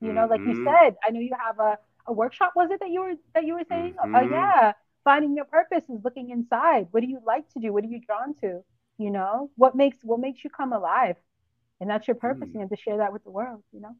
[0.00, 0.64] You know, like you Mhm.
[0.64, 3.54] said, I know you have a, a workshop, was it that you were that you
[3.54, 3.94] were saying?
[3.98, 4.30] Oh Mhm.
[4.30, 4.72] yeah.
[5.06, 6.88] Finding your purpose is looking inside.
[6.90, 7.72] What do you like to do?
[7.72, 8.64] What are you drawn to?
[8.98, 11.14] You know, what makes what makes you come alive?
[11.80, 12.48] And that's your purpose.
[12.48, 12.54] Mm.
[12.54, 13.94] You have to share that with the world, you know?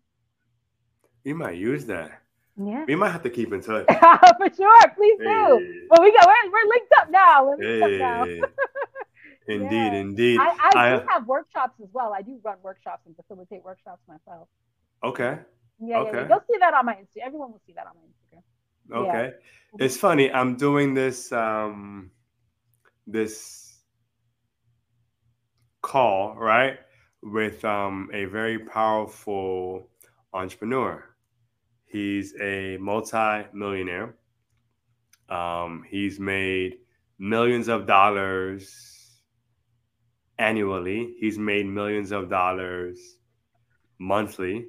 [1.25, 2.11] we might use that.
[2.57, 2.85] Yeah.
[2.89, 3.87] We might have to keep in touch.
[4.39, 4.89] For sure.
[4.97, 5.25] Please do.
[5.25, 7.47] Hey, Well, we got we're, we're linked up now.
[7.47, 8.25] We're linked up now.
[9.49, 9.93] Indeed, Yeah.
[9.95, 10.41] indeed.
[10.41, 12.13] I, I, I- do have workshops as well.
[12.13, 14.49] I do run workshops and facilitate workshops myself.
[15.05, 15.39] Okay,
[15.81, 16.29] Yeah, yeah, yeah.
[16.29, 17.27] You'll see that on my Instagram.
[17.27, 18.43] Everyone will see that on my Instagram.
[18.91, 18.99] Yeah.
[18.99, 19.33] okay.
[19.75, 19.81] Mhm.
[19.81, 20.31] It's funny.
[20.33, 22.11] I'm doing this um
[23.07, 23.83] this
[25.83, 26.79] call, right?
[27.23, 29.89] With um a very powerful
[30.33, 31.05] entrepreneur.
[31.87, 34.17] He's a multi-millionaire.
[35.29, 36.79] Um, he's made
[37.19, 39.21] millions of dollars
[40.39, 41.15] annually.
[41.19, 43.19] He's made millions of dollars
[43.99, 44.67] monthly.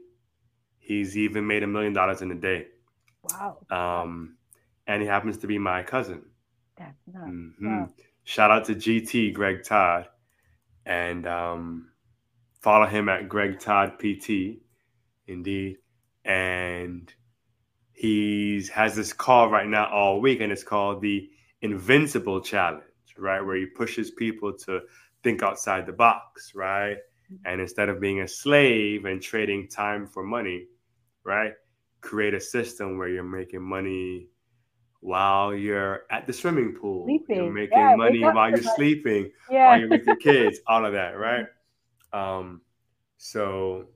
[0.80, 2.68] He's even made a million dollars in a day.
[3.24, 3.58] Wow.
[3.70, 4.38] Um,
[4.88, 6.24] and he happens to be my cousin.
[6.78, 7.28] That's nuts.
[7.28, 7.56] Mhm.
[7.62, 7.90] Wow.
[8.24, 10.10] Shout out to GT Greg Todd,
[10.86, 11.92] and um,
[12.60, 14.62] follow him at Greg Todd PT,
[15.28, 15.78] indeed.
[16.26, 17.14] And
[17.94, 21.30] he's has this call right now all week, and it's called the
[21.62, 22.84] Invincible Challenge,
[23.18, 23.42] right?
[23.42, 24.82] Where he pushes people to
[25.24, 26.98] think outside the box, right?
[27.46, 30.68] And instead of being a slave and trading time for money,
[31.24, 31.54] right?
[32.02, 34.28] Create a system where you're making money
[35.02, 37.20] while you're at the swimming pool.
[37.30, 37.54] You're Sleeping.
[37.54, 38.76] making Yeah, money while you're somebody.
[38.76, 39.68] sleeping, Yeah.
[39.70, 41.46] while you're with your kids, all of that, right?
[42.14, 42.62] Um,
[43.18, 43.88] so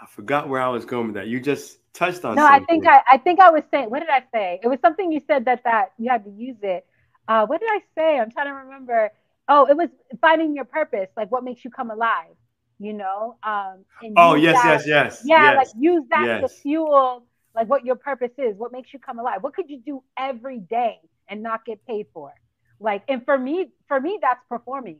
[0.00, 1.26] I forgot where I was going with that.
[1.28, 3.90] You just touched on no, I think I, I think I was saying.
[3.90, 4.60] What did I say?
[4.62, 6.86] It was something you said that that you had to use it.
[7.28, 8.18] Uh, what did I say?
[8.18, 9.10] I'm trying to remember.
[9.48, 9.88] Oh, it was
[10.20, 12.35] finding your purpose, like what makes you come alive.
[12.78, 13.36] You know.
[13.42, 15.22] Um, and Oh yes, that- yes, yes.
[15.24, 15.56] Yeah, yes.
[15.56, 16.60] like use that to Yes.
[16.62, 19.42] fuel like what your purpose is, what makes you come alive.
[19.42, 20.98] What could you do every day
[21.28, 22.32] and not get paid for?
[22.80, 24.98] Like, and for me, for me, that's performing.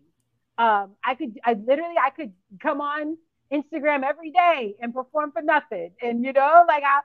[0.58, 3.16] Um, I could, I literally, I could come on
[3.52, 7.00] Instagram every day and perform for nothing, and you know, like I,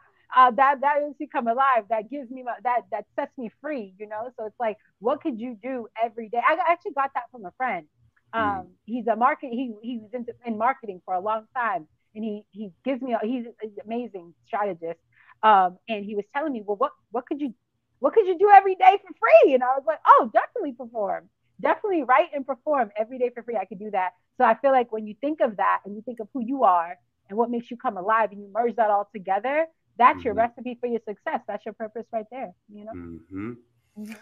[0.47, 1.83] uh, that that makes me come alive.
[1.89, 3.93] That gives me my, that that sets me free.
[3.99, 6.39] You know, so it's like, what could you do every day?
[6.47, 7.87] I actually got that from a friend.
[8.33, 9.49] Um, he's a market.
[9.51, 13.13] He he was in, in marketing for a long time, and he he gives me.
[13.13, 14.99] A, he's an amazing strategist.
[15.43, 17.53] Um, and he was telling me, well, what what could you
[17.99, 19.53] what could you do every day for free?
[19.53, 21.29] And I was like, oh, definitely perform.
[21.61, 23.57] Definitely write and perform every day for free.
[23.57, 24.11] I could do that.
[24.37, 26.63] So I feel like when you think of that and you think of who you
[26.63, 26.97] are
[27.29, 29.67] and what makes you come alive and you merge that all together,
[29.97, 30.37] that's your Mhm.
[30.37, 31.41] recipe for your success.
[31.47, 32.53] That's your purpose right there.
[32.69, 32.93] You know?
[32.93, 33.57] Mhm.
[33.97, 34.17] Mhm.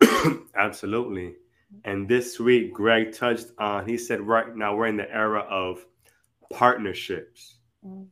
[0.54, 1.36] Absolutely.
[1.84, 5.84] And this week, Greg touched on, he said, right now we're in the era of
[6.52, 7.54] partnerships.
[7.84, 8.06] Mhm.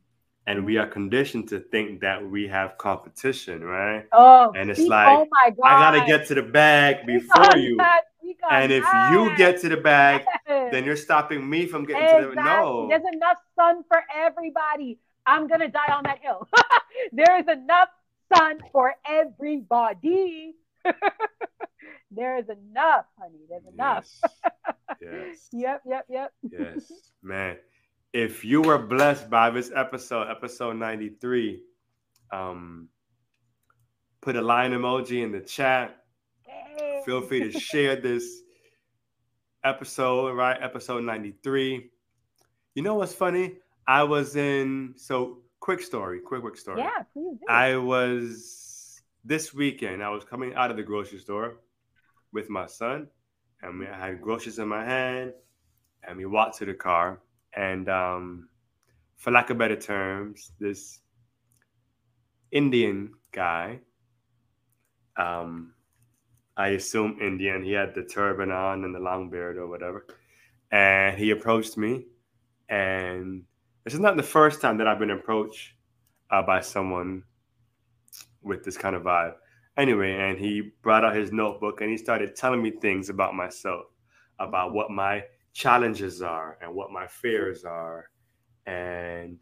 [0.47, 4.05] and we are conditioned to think that we have competition, right?
[4.13, 7.77] Oh, And it's like, oh my god, I gotta get to the bag before you.
[7.77, 8.01] that,
[8.51, 9.11] And if that.
[9.11, 10.71] you get to the bag, Yes.
[10.71, 12.29] then you're stopping me from getting exactly.
[12.29, 12.87] to the no.
[12.87, 14.99] There's enough sun for everybody.
[15.25, 16.47] I'm gonna die on that hill.
[17.11, 17.89] there is enough
[18.31, 20.53] sun for everybody.
[22.11, 23.39] there is enough, honey.
[23.49, 24.07] There's enough.
[24.21, 24.49] Yes.
[25.01, 25.49] yes.
[25.51, 26.33] Yep, yep, yep.
[26.43, 26.91] yes,
[27.23, 27.57] man.
[28.13, 31.61] If you were blessed by this episode, episode 93,
[32.31, 32.87] um,
[34.21, 35.97] put a line emoji in the chat.
[36.43, 37.01] Hey.
[37.05, 38.41] Feel free to share this
[39.65, 40.57] episode, right?
[40.61, 41.89] Episode 93.
[42.75, 43.57] You know what's funny?
[43.87, 46.81] I was in, so quick story, quick, quick story.
[46.81, 47.45] Yeah, please do.
[47.49, 48.54] I was
[49.25, 50.03] this weekend.
[50.03, 51.57] I was coming out of the grocery store
[52.31, 53.07] with my son,
[53.61, 55.33] and we, I had groceries in my hand,
[56.07, 57.21] and we walked to the car.
[57.53, 58.49] And um,
[59.17, 60.99] for lack of better terms, this
[62.51, 63.79] Indian guy,
[65.17, 65.73] um,
[66.55, 70.05] I assume Indian, he had the turban on and the long beard or whatever,
[70.71, 72.05] and he approached me,
[72.69, 73.43] and
[73.83, 75.73] this is not the first time that I've been approached
[76.31, 77.23] uh, by someone
[78.45, 79.33] with this kind of vibe.
[79.77, 83.87] Anyway, and he brought out his notebook and he started telling me things about myself,
[84.39, 85.23] about what my
[85.53, 88.09] challenges are and what my fears are,
[88.65, 89.39] and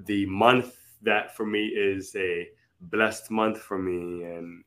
[0.00, 2.48] the month that for me is a
[2.80, 4.64] blessed month for me, and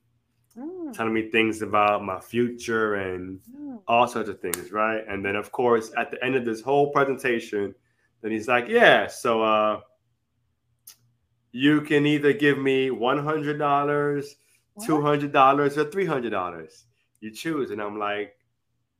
[0.57, 3.81] Mm, telling me things about my future and mm.
[3.89, 5.03] all sorts of things, right?
[5.07, 7.75] And then of course at the end of this whole presentation,
[8.21, 9.81] then he's like, Yeah, so uh
[11.55, 14.35] you can either give me one hundred dollars,
[14.85, 16.85] two hundred dollars, or three hundred dollars.
[17.21, 17.71] You choose.
[17.71, 18.35] And I'm like,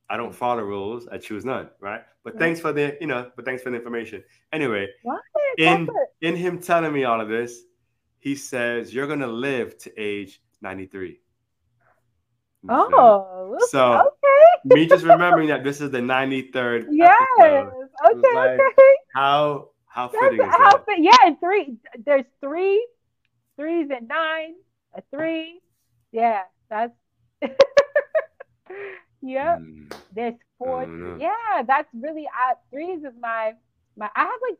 [0.09, 2.01] I don't follow rules, I choose none, right?
[2.23, 4.23] But thanks for the, you know, but thanks for the information.
[4.53, 5.19] Anyway, What?
[5.57, 6.27] in it.
[6.27, 7.63] in him telling me all of this,
[8.19, 11.19] he says, You're gonna live to age 93.
[12.69, 14.75] Oh, So, okay.
[14.75, 17.13] me just remembering that this is the 93rd Yes.
[17.39, 17.89] episode.
[18.11, 18.35] Okay.
[18.35, 18.93] like- okay.
[19.13, 20.73] How how fitting the is that?
[20.73, 20.95] outfit.
[20.99, 21.77] Yeah, and three.
[22.05, 22.85] There's three,
[23.57, 24.55] threes and nine,
[24.95, 25.61] a three.
[26.11, 26.93] Yeah, that's.
[29.21, 29.63] yep.
[29.63, 30.87] Mm, There's four.
[31.15, 32.25] Yeah, that's really.
[32.27, 33.53] Uh, threes is my
[33.97, 34.09] my.
[34.15, 34.59] I have like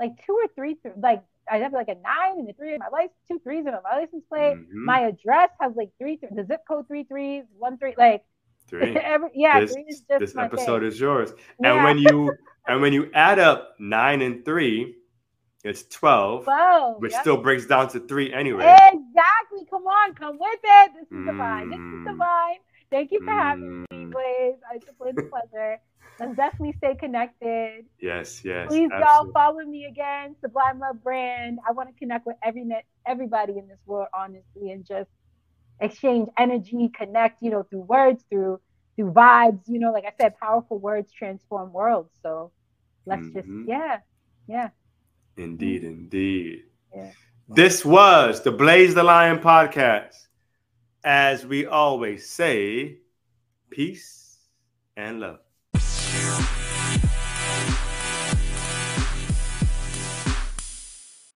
[0.00, 0.74] like two or three.
[0.76, 3.66] Th- like I have like a nine and a three in my license, two threes
[3.66, 4.58] in my license plate.
[4.58, 6.16] mhm, My address has like three.
[6.16, 7.94] Th- the zip code three threes, one three.
[7.96, 8.24] Like
[8.72, 8.96] three.
[9.14, 9.84] every yeah, this three
[10.18, 10.88] this episode thing.
[10.88, 11.32] is yours.
[11.60, 11.74] Yeah.
[11.74, 12.32] And when you
[12.66, 14.96] and when you add up nine and three,
[15.64, 17.20] it's 12, Whoa, which yep.
[17.20, 18.64] still breaks down to three anyway.
[18.64, 19.64] Exactly.
[19.70, 20.90] Come on, come with it.
[20.94, 21.70] This is divine.
[21.70, 22.04] This is Mm.
[22.12, 22.56] divine.
[22.90, 24.56] Thank you for having me, Mm, Blaze.
[24.74, 25.78] It's a pleasure.
[26.20, 27.86] Let's definitely stay connected.
[28.00, 28.68] yes, yes.
[28.68, 31.58] Please, y'all, follow me again, SublimeLuv Brand.
[31.66, 35.08] I want to connect with every net, everybody in this world, honestly, and just
[35.80, 38.60] exchange energy, connect, you know, through words, through
[38.96, 39.62] through vibes.
[39.66, 42.12] You know, like I said, powerful words transform worlds.
[42.22, 42.52] So
[43.06, 43.66] let's just, Mhm.
[43.66, 44.00] yeah,
[44.46, 44.70] yeah.
[45.36, 46.64] Indeed, indeed.
[46.94, 47.12] Yeah.
[47.48, 50.14] This was the Blaze the Lion podcast.
[51.04, 52.98] As we always say,
[53.70, 54.38] peace
[54.96, 55.40] and love.